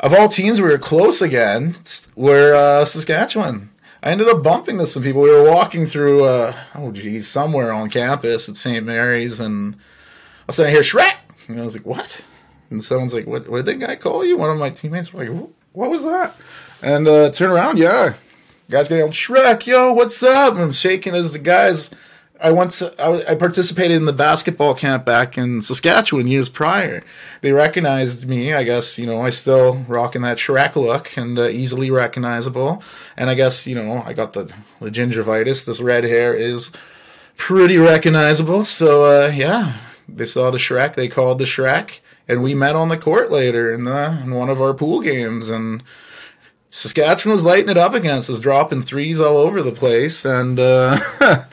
of 0.00 0.12
all 0.12 0.28
teams, 0.28 0.60
we 0.60 0.68
were 0.68 0.76
close 0.76 1.22
again. 1.22 1.74
We're 2.14 2.54
uh, 2.54 2.84
Saskatchewan. 2.84 3.70
I 4.02 4.10
ended 4.10 4.28
up 4.28 4.42
bumping 4.42 4.74
into 4.74 4.86
some 4.86 5.02
people. 5.02 5.22
We 5.22 5.30
were 5.30 5.50
walking 5.50 5.86
through, 5.86 6.24
uh, 6.24 6.54
oh 6.74 6.92
geez, 6.92 7.26
somewhere 7.26 7.72
on 7.72 7.88
campus 7.88 8.50
at 8.50 8.58
St. 8.58 8.84
Mary's, 8.84 9.40
and 9.40 9.76
I 9.76 9.78
was 10.48 10.56
sitting 10.56 10.74
here, 10.74 10.82
Shrek, 10.82 11.16
and 11.48 11.58
I 11.58 11.64
was 11.64 11.74
like, 11.74 11.86
what? 11.86 12.22
And 12.68 12.84
someone's 12.84 13.14
like, 13.14 13.26
what? 13.26 13.48
What 13.48 13.64
did 13.64 13.80
that 13.80 13.86
guy 13.86 13.96
call 13.96 14.26
you? 14.26 14.36
One 14.36 14.50
of 14.50 14.58
my 14.58 14.68
teammates 14.68 15.14
were 15.14 15.24
like, 15.24 15.48
what 15.72 15.90
was 15.90 16.04
that? 16.04 16.36
And 16.82 17.08
uh, 17.08 17.30
turn 17.30 17.50
around, 17.50 17.78
yeah, 17.78 18.12
Guys 18.70 18.88
getting 18.88 19.04
on 19.04 19.10
Shrek, 19.10 19.66
yo, 19.66 19.94
what's 19.94 20.22
up? 20.22 20.56
I'm 20.56 20.72
shaking 20.72 21.14
as 21.14 21.32
the 21.32 21.38
guys. 21.38 21.90
I 22.44 22.66
to, 22.68 22.94
I, 22.98 23.32
I 23.32 23.34
participated 23.36 23.96
in 23.96 24.04
the 24.04 24.12
basketball 24.12 24.74
camp 24.74 25.06
back 25.06 25.38
in 25.38 25.62
Saskatchewan 25.62 26.26
years 26.26 26.50
prior. 26.50 27.02
They 27.40 27.52
recognized 27.52 28.28
me. 28.28 28.52
I 28.52 28.64
guess 28.64 28.98
you 28.98 29.06
know 29.06 29.22
I 29.22 29.30
still 29.30 29.76
rocking 29.88 30.20
that 30.22 30.36
Shrek 30.36 30.76
look 30.76 31.16
and 31.16 31.38
uh, 31.38 31.48
easily 31.48 31.90
recognizable. 31.90 32.82
And 33.16 33.30
I 33.30 33.34
guess 33.34 33.66
you 33.66 33.74
know 33.74 34.02
I 34.04 34.12
got 34.12 34.34
the 34.34 34.52
the 34.78 34.90
gingivitis. 34.90 35.64
This 35.64 35.80
red 35.80 36.04
hair 36.04 36.34
is 36.34 36.70
pretty 37.38 37.78
recognizable. 37.78 38.64
So 38.64 39.04
uh, 39.04 39.28
yeah, 39.28 39.78
they 40.06 40.26
saw 40.26 40.50
the 40.50 40.58
Shrek. 40.58 40.96
They 40.96 41.08
called 41.08 41.38
the 41.38 41.46
Shrek, 41.46 42.00
and 42.28 42.42
we 42.42 42.54
met 42.54 42.76
on 42.76 42.90
the 42.90 42.98
court 42.98 43.30
later 43.30 43.72
in 43.72 43.84
the 43.84 44.20
in 44.22 44.34
one 44.34 44.50
of 44.50 44.60
our 44.60 44.74
pool 44.74 45.00
games 45.00 45.48
and. 45.48 45.82
Saskatchewan 46.76 47.36
was 47.36 47.44
lighting 47.44 47.68
it 47.68 47.76
up 47.76 47.94
against 47.94 48.28
us, 48.28 48.40
dropping 48.40 48.82
threes 48.82 49.20
all 49.20 49.36
over 49.36 49.62
the 49.62 49.70
place, 49.70 50.24
and 50.24 50.58
uh, 50.58 50.98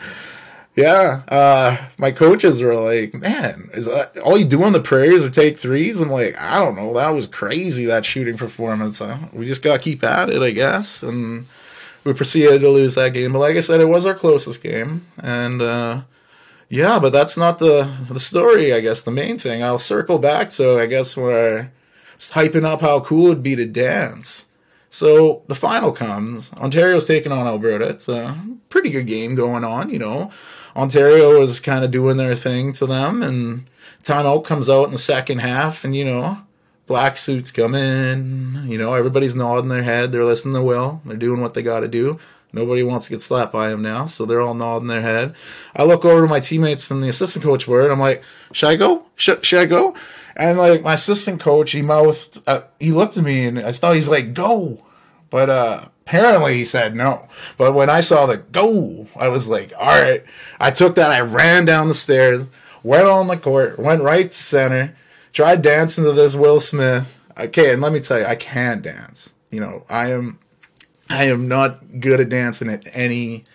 yeah, 0.75 1.23
uh, 1.27 1.77
my 1.97 2.11
coaches 2.11 2.61
were 2.61 2.75
like, 2.75 3.13
"Man, 3.13 3.69
is 3.73 3.85
that 3.85 4.17
all 4.19 4.37
you 4.37 4.45
do 4.45 4.63
on 4.63 4.73
the 4.73 4.79
prairies 4.79 5.23
or 5.23 5.29
take 5.29 5.59
threes? 5.59 5.99
I'm 5.99 6.09
like, 6.09 6.39
"I 6.39 6.59
don't 6.59 6.75
know. 6.75 6.93
That 6.93 7.09
was 7.09 7.27
crazy 7.27 7.85
that 7.85 8.05
shooting 8.05 8.37
performance. 8.37 9.01
Uh, 9.01 9.17
we 9.33 9.45
just 9.45 9.63
got 9.63 9.77
to 9.77 9.83
keep 9.83 10.03
at 10.03 10.29
it, 10.29 10.41
I 10.41 10.51
guess." 10.51 11.03
And 11.03 11.45
we 12.03 12.13
proceeded 12.13 12.61
to 12.61 12.69
lose 12.69 12.95
that 12.95 13.13
game, 13.13 13.33
but 13.33 13.39
like 13.39 13.57
I 13.57 13.59
said, 13.59 13.81
it 13.81 13.89
was 13.89 14.05
our 14.05 14.15
closest 14.15 14.63
game, 14.63 15.05
and 15.17 15.61
uh, 15.61 16.01
yeah, 16.69 16.99
but 16.99 17.11
that's 17.11 17.35
not 17.37 17.59
the 17.59 17.93
the 18.09 18.19
story. 18.19 18.73
I 18.73 18.79
guess 18.79 19.03
the 19.03 19.11
main 19.11 19.37
thing. 19.37 19.61
I'll 19.63 19.77
circle 19.77 20.19
back 20.19 20.51
to 20.51 20.79
I 20.79 20.87
guess 20.87 21.17
where 21.17 21.71
hyping 22.17 22.63
up 22.63 22.81
how 22.81 23.01
cool 23.01 23.27
it'd 23.27 23.43
be 23.43 23.55
to 23.55 23.65
dance. 23.65 24.45
So 24.89 25.43
the 25.47 25.55
final 25.55 25.91
comes. 25.91 26.51
Ontario's 26.53 27.07
taking 27.07 27.31
on 27.31 27.47
Alberta. 27.47 27.87
It's 27.89 28.09
a 28.09 28.37
pretty 28.69 28.89
good 28.89 29.07
game 29.07 29.35
going 29.35 29.63
on, 29.63 29.89
you 29.89 29.99
know. 29.99 30.31
Ontario 30.75 31.41
is 31.41 31.59
kind 31.59 31.83
of 31.83 31.91
doing 31.91 32.17
their 32.17 32.35
thing 32.35 32.73
to 32.73 32.85
them, 32.85 33.21
and 33.21 33.67
timeout 34.03 34.45
comes 34.45 34.69
out 34.69 34.85
in 34.85 34.91
the 34.91 34.97
second 34.97 35.39
half, 35.39 35.83
and 35.83 35.95
you 35.95 36.05
know, 36.05 36.39
black 36.87 37.17
suits 37.17 37.51
come 37.51 37.75
in. 37.75 38.65
You 38.67 38.77
know, 38.77 38.93
everybody's 38.93 39.35
nodding 39.35 39.69
their 39.69 39.83
head. 39.83 40.11
They're 40.11 40.25
listening 40.25 40.55
to 40.55 40.61
Will. 40.61 41.01
They're 41.05 41.17
doing 41.17 41.41
what 41.41 41.53
they 41.53 41.63
got 41.63 41.81
to 41.81 41.87
do. 41.87 42.19
Nobody 42.53 42.83
wants 42.83 43.05
to 43.05 43.11
get 43.11 43.21
slapped 43.21 43.53
by 43.53 43.69
him 43.69 43.81
now, 43.81 44.07
so 44.07 44.25
they're 44.25 44.41
all 44.41 44.53
nodding 44.53 44.89
their 44.89 45.01
head. 45.01 45.35
I 45.75 45.83
look 45.83 46.03
over 46.03 46.21
to 46.21 46.27
my 46.27 46.41
teammates 46.41 46.91
and 46.91 47.01
the 47.01 47.09
assistant 47.09 47.45
coach 47.45 47.67
were, 47.67 47.83
and 47.83 47.93
I'm 47.93 47.99
like, 47.99 48.23
"Should 48.51 48.69
I 48.69 48.75
go? 48.75 49.05
Should, 49.15 49.45
should 49.45 49.61
I 49.61 49.65
go?" 49.65 49.95
And 50.35 50.57
like 50.57 50.81
my 50.81 50.95
assistant 50.95 51.39
coach, 51.39 51.71
he 51.71 51.81
mouthed, 51.81 52.41
uh, 52.47 52.61
he 52.79 52.91
looked 52.91 53.17
at 53.17 53.23
me, 53.23 53.45
and 53.45 53.59
I 53.59 53.71
thought 53.71 53.95
he's 53.95 54.09
like, 54.09 54.33
"Go," 54.33 54.83
but 55.31 55.49
uh, 55.49 55.85
apparently 56.05 56.53
he 56.53 56.63
said 56.63 56.95
no. 56.95 57.27
But 57.57 57.73
when 57.73 57.89
I 57.89 58.01
saw 58.01 58.27
the 58.27 58.37
go, 58.37 59.07
I 59.15 59.29
was 59.29 59.47
like, 59.47 59.73
"All 59.75 59.87
right." 59.87 60.23
I 60.59 60.69
took 60.69 60.93
that, 60.95 61.09
I 61.09 61.21
ran 61.21 61.65
down 61.65 61.87
the 61.87 61.95
stairs, 61.95 62.45
went 62.83 63.07
on 63.07 63.27
the 63.27 63.37
court, 63.37 63.79
went 63.79 64.03
right 64.03 64.31
to 64.31 64.43
center, 64.43 64.95
tried 65.33 65.63
dancing 65.63 66.03
to 66.03 66.11
this 66.11 66.35
Will 66.35 66.59
Smith. 66.59 67.17
Okay, 67.39 67.73
and 67.73 67.81
let 67.81 67.93
me 67.93 67.99
tell 67.99 68.19
you, 68.19 68.25
I 68.25 68.35
can't 68.35 68.83
dance. 68.83 69.33
You 69.49 69.61
know, 69.61 69.85
I 69.89 70.11
am 70.11 70.37
I 71.09 71.25
am 71.25 71.47
not 71.47 71.99
good 71.99 72.19
at 72.19 72.29
dancing 72.29 72.69
at 72.69 72.87
any 72.93 73.45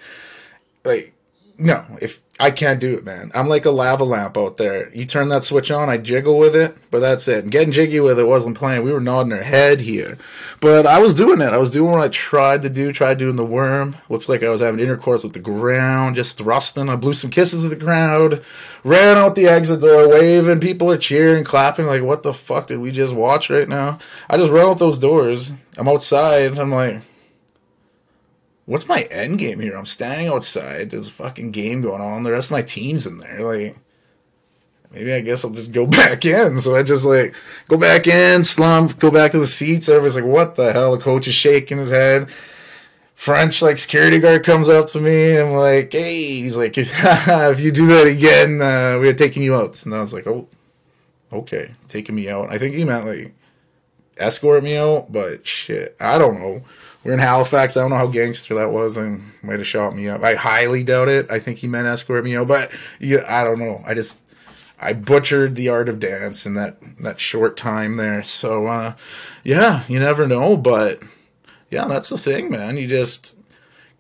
like 0.84 1.12
no, 1.58 1.84
if 2.00 2.20
I 2.38 2.50
can't 2.50 2.80
do 2.80 2.94
it, 2.98 3.04
man. 3.04 3.30
I'm 3.34 3.48
like 3.48 3.64
a 3.64 3.70
lava 3.70 4.04
lamp 4.04 4.36
out 4.36 4.58
there. 4.58 4.94
You 4.94 5.06
turn 5.06 5.30
that 5.30 5.42
switch 5.42 5.70
on, 5.70 5.88
I 5.88 5.96
jiggle 5.96 6.36
with 6.36 6.54
it, 6.54 6.76
but 6.90 6.98
that's 6.98 7.26
it. 7.28 7.44
And 7.44 7.50
getting 7.50 7.72
jiggy 7.72 7.98
with 8.00 8.18
it 8.18 8.26
wasn't 8.26 8.58
playing. 8.58 8.82
We 8.82 8.92
were 8.92 9.00
nodding 9.00 9.32
our 9.32 9.42
head 9.42 9.80
here. 9.80 10.18
But 10.60 10.86
I 10.86 10.98
was 10.98 11.14
doing 11.14 11.40
it. 11.40 11.54
I 11.54 11.56
was 11.56 11.70
doing 11.70 11.92
what 11.92 12.02
I 12.02 12.08
tried 12.08 12.60
to 12.62 12.68
do, 12.68 12.92
tried 12.92 13.16
doing 13.16 13.36
the 13.36 13.44
worm. 13.44 13.96
Looks 14.10 14.28
like 14.28 14.42
I 14.42 14.50
was 14.50 14.60
having 14.60 14.80
intercourse 14.80 15.24
with 15.24 15.32
the 15.32 15.38
ground, 15.38 16.16
just 16.16 16.36
thrusting. 16.36 16.90
I 16.90 16.96
blew 16.96 17.14
some 17.14 17.30
kisses 17.30 17.64
at 17.64 17.70
the 17.70 17.82
crowd, 17.82 18.44
ran 18.84 19.16
out 19.16 19.34
the 19.34 19.46
exit 19.46 19.80
door, 19.80 20.06
waving. 20.06 20.60
People 20.60 20.90
are 20.90 20.98
cheering, 20.98 21.42
clapping, 21.42 21.86
like, 21.86 22.02
what 22.02 22.22
the 22.22 22.34
fuck 22.34 22.66
did 22.66 22.80
we 22.80 22.90
just 22.92 23.14
watch 23.14 23.48
right 23.48 23.68
now? 23.68 23.98
I 24.28 24.36
just 24.36 24.52
ran 24.52 24.66
out 24.66 24.78
those 24.78 24.98
doors. 24.98 25.54
I'm 25.78 25.88
outside. 25.88 26.58
I'm 26.58 26.70
like, 26.70 27.00
what's 28.66 28.88
my 28.88 29.02
end 29.10 29.38
game 29.38 29.60
here? 29.60 29.76
I'm 29.76 29.86
standing 29.86 30.28
outside. 30.28 30.90
There's 30.90 31.08
a 31.08 31.12
fucking 31.12 31.52
game 31.52 31.80
going 31.80 32.02
on. 32.02 32.22
The 32.22 32.32
rest 32.32 32.48
of 32.48 32.52
my 32.52 32.62
team's 32.62 33.06
in 33.06 33.18
there. 33.18 33.40
Like, 33.42 33.78
maybe 34.92 35.12
I 35.12 35.20
guess 35.20 35.44
I'll 35.44 35.52
just 35.52 35.72
go 35.72 35.86
back 35.86 36.24
in. 36.24 36.58
So 36.58 36.76
I 36.76 36.82
just 36.82 37.04
like 37.04 37.34
go 37.68 37.78
back 37.78 38.06
in, 38.06 38.44
slump, 38.44 38.98
go 38.98 39.10
back 39.10 39.32
to 39.32 39.38
the 39.38 39.46
seats. 39.46 39.88
Everybody's 39.88 40.16
like, 40.16 40.24
what 40.24 40.56
the 40.56 40.72
hell? 40.72 40.96
The 40.96 41.02
coach 41.02 41.26
is 41.26 41.34
shaking 41.34 41.78
his 41.78 41.90
head. 41.90 42.28
French 43.14 43.62
like 43.62 43.78
security 43.78 44.18
guard 44.18 44.44
comes 44.44 44.68
up 44.68 44.88
to 44.88 45.00
me. 45.00 45.38
I'm 45.38 45.54
like, 45.54 45.90
hey, 45.90 46.42
he's 46.42 46.56
like, 46.56 46.74
if 46.76 47.60
you 47.60 47.72
do 47.72 47.86
that 47.86 48.06
again, 48.06 48.60
uh, 48.60 48.98
we're 49.00 49.14
taking 49.14 49.42
you 49.42 49.54
out. 49.54 49.82
And 49.86 49.94
I 49.94 50.00
was 50.02 50.12
like, 50.12 50.26
oh, 50.26 50.46
okay, 51.32 51.70
taking 51.88 52.14
me 52.14 52.28
out. 52.28 52.52
I 52.52 52.58
think 52.58 52.74
he 52.74 52.84
meant 52.84 53.06
like 53.06 53.34
escort 54.18 54.62
me 54.62 54.76
out, 54.76 55.10
but 55.10 55.46
shit, 55.46 55.96
I 55.98 56.18
don't 56.18 56.38
know. 56.38 56.62
We're 57.06 57.12
in 57.12 57.20
Halifax. 57.20 57.76
I 57.76 57.82
don't 57.82 57.90
know 57.90 57.98
how 57.98 58.08
gangster 58.08 58.56
that 58.56 58.72
was, 58.72 58.96
and 58.96 59.22
might 59.40 59.60
have 59.60 59.66
shot 59.66 59.94
me 59.94 60.08
up. 60.08 60.24
I 60.24 60.34
highly 60.34 60.82
doubt 60.82 61.06
it. 61.06 61.30
I 61.30 61.38
think 61.38 61.58
he 61.58 61.68
meant 61.68 61.86
out, 61.86 62.48
but 62.48 62.72
yeah, 62.98 63.24
I 63.28 63.44
don't 63.44 63.60
know. 63.60 63.80
I 63.86 63.94
just 63.94 64.18
I 64.80 64.92
butchered 64.92 65.54
the 65.54 65.68
art 65.68 65.88
of 65.88 66.00
dance 66.00 66.46
in 66.46 66.54
that 66.54 66.78
that 66.98 67.20
short 67.20 67.56
time 67.56 67.96
there. 67.96 68.24
So 68.24 68.66
uh, 68.66 68.94
yeah, 69.44 69.84
you 69.86 70.00
never 70.00 70.26
know, 70.26 70.56
but 70.56 71.00
yeah, 71.70 71.86
that's 71.86 72.08
the 72.08 72.18
thing, 72.18 72.50
man. 72.50 72.76
You 72.76 72.88
just 72.88 73.36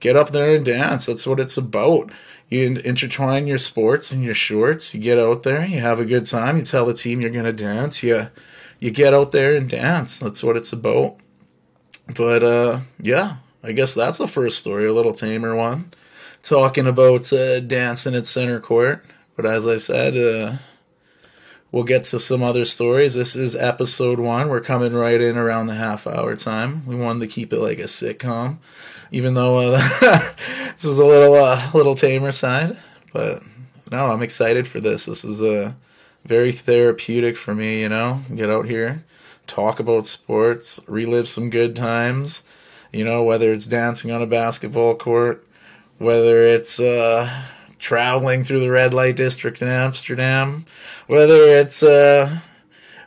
get 0.00 0.16
up 0.16 0.30
there 0.30 0.56
and 0.56 0.64
dance. 0.64 1.06
That's 1.06 1.28
what 1.28 1.38
it's 1.38 1.56
about. 1.56 2.10
You 2.48 2.80
intertwine 2.80 3.46
your 3.46 3.58
sports 3.58 4.10
and 4.10 4.24
your 4.24 4.34
shorts. 4.34 4.92
You 4.96 5.00
get 5.00 5.20
out 5.20 5.44
there. 5.44 5.64
You 5.64 5.78
have 5.78 6.00
a 6.00 6.04
good 6.04 6.26
time. 6.26 6.56
You 6.56 6.64
tell 6.64 6.86
the 6.86 6.92
team 6.92 7.20
you're 7.20 7.30
gonna 7.30 7.52
dance. 7.52 8.02
You 8.02 8.30
you 8.80 8.90
get 8.90 9.14
out 9.14 9.30
there 9.30 9.54
and 9.54 9.70
dance. 9.70 10.18
That's 10.18 10.42
what 10.42 10.56
it's 10.56 10.72
about. 10.72 11.20
But 12.14 12.42
uh, 12.42 12.80
yeah, 13.00 13.36
I 13.62 13.72
guess 13.72 13.94
that's 13.94 14.18
the 14.18 14.28
first 14.28 14.58
story, 14.58 14.86
a 14.86 14.92
little 14.92 15.14
tamer 15.14 15.56
one, 15.56 15.92
talking 16.42 16.86
about 16.86 17.32
uh, 17.32 17.60
dancing 17.60 18.14
at 18.14 18.26
center 18.26 18.60
court. 18.60 19.04
But 19.34 19.46
as 19.46 19.66
I 19.66 19.78
said, 19.78 20.16
uh, 20.16 20.56
we'll 21.72 21.84
get 21.84 22.04
to 22.04 22.20
some 22.20 22.42
other 22.42 22.64
stories. 22.64 23.14
This 23.14 23.34
is 23.34 23.56
episode 23.56 24.20
one. 24.20 24.48
We're 24.48 24.60
coming 24.60 24.94
right 24.94 25.20
in 25.20 25.36
around 25.36 25.66
the 25.66 25.74
half 25.74 26.06
hour 26.06 26.36
time. 26.36 26.86
We 26.86 26.94
wanted 26.94 27.20
to 27.20 27.26
keep 27.26 27.52
it 27.52 27.58
like 27.58 27.78
a 27.78 27.84
sitcom, 27.84 28.58
even 29.10 29.34
though 29.34 29.58
uh, 29.58 29.78
this 30.76 30.84
was 30.84 30.98
a 30.98 31.04
little 31.04 31.34
uh, 31.34 31.70
little 31.74 31.96
tamer 31.96 32.32
side. 32.32 32.78
But 33.12 33.42
no, 33.90 34.12
I'm 34.12 34.22
excited 34.22 34.66
for 34.68 34.78
this. 34.78 35.06
This 35.06 35.24
is 35.24 35.40
a 35.40 35.66
uh, 35.66 35.72
very 36.24 36.52
therapeutic 36.52 37.36
for 37.36 37.54
me. 37.54 37.82
You 37.82 37.88
know, 37.88 38.20
get 38.34 38.48
out 38.48 38.66
here 38.66 39.04
talk 39.46 39.80
about 39.80 40.06
sports, 40.06 40.80
relive 40.86 41.28
some 41.28 41.50
good 41.50 41.76
times. 41.76 42.42
You 42.92 43.04
know, 43.04 43.24
whether 43.24 43.52
it's 43.52 43.66
dancing 43.66 44.10
on 44.10 44.22
a 44.22 44.26
basketball 44.26 44.94
court, 44.94 45.46
whether 45.98 46.42
it's 46.42 46.80
uh, 46.80 47.30
traveling 47.78 48.44
through 48.44 48.60
the 48.60 48.70
red 48.70 48.94
light 48.94 49.16
district 49.16 49.60
in 49.60 49.68
Amsterdam, 49.68 50.64
whether 51.06 51.44
it's 51.46 51.82
uh, 51.82 52.38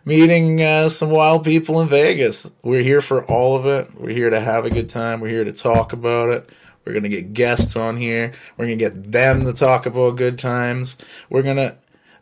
meeting 0.05 0.61
uh, 0.61 0.89
some 0.89 1.09
wild 1.09 1.43
people 1.43 1.81
in 1.81 1.87
Vegas. 1.87 2.49
We're 2.63 2.83
here 2.83 3.01
for 3.01 3.23
all 3.25 3.55
of 3.55 3.65
it. 3.65 3.93
We're 3.99 4.09
here 4.09 4.29
to 4.29 4.39
have 4.39 4.65
a 4.65 4.69
good 4.69 4.89
time. 4.89 5.19
We're 5.19 5.29
here 5.29 5.43
to 5.43 5.53
talk 5.53 5.93
about 5.93 6.29
it. 6.29 6.49
We're 6.85 6.93
going 6.93 7.03
to 7.03 7.09
get 7.09 7.33
guests 7.33 7.75
on 7.75 7.97
here. 7.97 8.31
We're 8.57 8.65
going 8.65 8.79
to 8.79 8.83
get 8.83 9.11
them 9.11 9.45
to 9.45 9.53
talk 9.53 9.85
about 9.85 10.17
good 10.17 10.39
times. 10.39 10.97
We're 11.29 11.43
going 11.43 11.57
to 11.57 11.75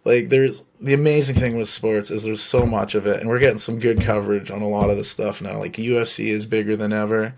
like 0.07 0.29
there's 0.29 0.63
the 0.79 0.93
amazing 0.93 1.35
thing 1.35 1.57
with 1.57 1.67
sports 1.67 2.11
is 2.11 2.23
there's 2.23 2.41
so 2.41 2.65
much 2.65 2.95
of 2.95 3.05
it 3.05 3.19
and 3.19 3.27
we're 3.27 3.39
getting 3.39 3.59
some 3.59 3.77
good 3.77 4.01
coverage 4.01 4.49
on 4.49 4.61
a 4.61 4.67
lot 4.67 4.89
of 4.89 4.95
the 4.95 5.03
stuff 5.03 5.41
now. 5.41 5.59
Like 5.59 5.73
UFC 5.73 6.27
is 6.27 6.45
bigger 6.45 6.77
than 6.77 6.93
ever 6.93 7.35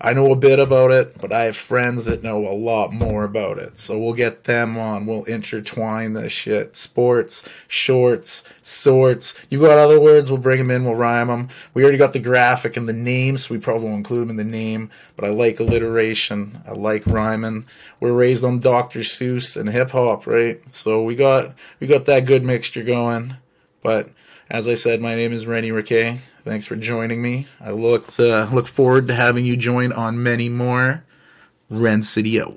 I 0.00 0.12
know 0.12 0.30
a 0.30 0.36
bit 0.36 0.60
about 0.60 0.92
it, 0.92 1.18
but 1.18 1.32
I 1.32 1.44
have 1.44 1.56
friends 1.56 2.04
that 2.04 2.22
know 2.22 2.46
a 2.46 2.54
lot 2.54 2.92
more 2.92 3.24
about 3.24 3.58
it. 3.58 3.78
So 3.80 3.98
we'll 3.98 4.12
get 4.12 4.44
them 4.44 4.78
on. 4.78 5.06
We'll 5.06 5.24
intertwine 5.24 6.12
this 6.12 6.32
shit. 6.32 6.76
Sports, 6.76 7.42
shorts, 7.66 8.44
sorts. 8.62 9.34
You 9.50 9.60
got 9.60 9.76
other 9.76 9.98
words, 9.98 10.30
we'll 10.30 10.38
bring 10.38 10.58
them 10.58 10.70
in, 10.70 10.84
we'll 10.84 10.94
rhyme 10.94 11.26
them. 11.26 11.48
We 11.74 11.82
already 11.82 11.98
got 11.98 12.12
the 12.12 12.20
graphic 12.20 12.76
and 12.76 12.88
the 12.88 12.92
name, 12.92 13.38
so 13.38 13.52
we 13.52 13.60
probably 13.60 13.88
won't 13.88 13.98
include 13.98 14.22
them 14.22 14.30
in 14.30 14.36
the 14.36 14.44
name, 14.44 14.90
but 15.16 15.24
I 15.24 15.30
like 15.30 15.58
alliteration. 15.58 16.62
I 16.66 16.72
like 16.72 17.04
rhyming. 17.06 17.66
We're 17.98 18.12
raised 18.12 18.44
on 18.44 18.60
Dr. 18.60 19.00
Seuss 19.00 19.56
and 19.56 19.68
hip 19.68 19.90
hop, 19.90 20.28
right? 20.28 20.60
So 20.72 21.02
we 21.02 21.16
got 21.16 21.54
we 21.80 21.88
got 21.88 22.06
that 22.06 22.24
good 22.24 22.44
mixture 22.44 22.84
going. 22.84 23.36
But 23.80 24.10
as 24.50 24.66
I 24.66 24.74
said, 24.74 25.00
my 25.00 25.14
name 25.14 25.32
is 25.32 25.46
Rennie 25.46 25.70
Riquet. 25.70 26.18
Thanks 26.44 26.66
for 26.66 26.76
joining 26.76 27.20
me. 27.20 27.46
I 27.60 27.70
look 27.72 28.18
uh, 28.18 28.48
look 28.52 28.66
forward 28.66 29.06
to 29.08 29.14
having 29.14 29.44
you 29.44 29.56
join 29.56 29.92
on 29.92 30.22
many 30.22 30.48
more. 30.48 31.04
Ren 31.70 32.02
City 32.02 32.40
out. 32.40 32.56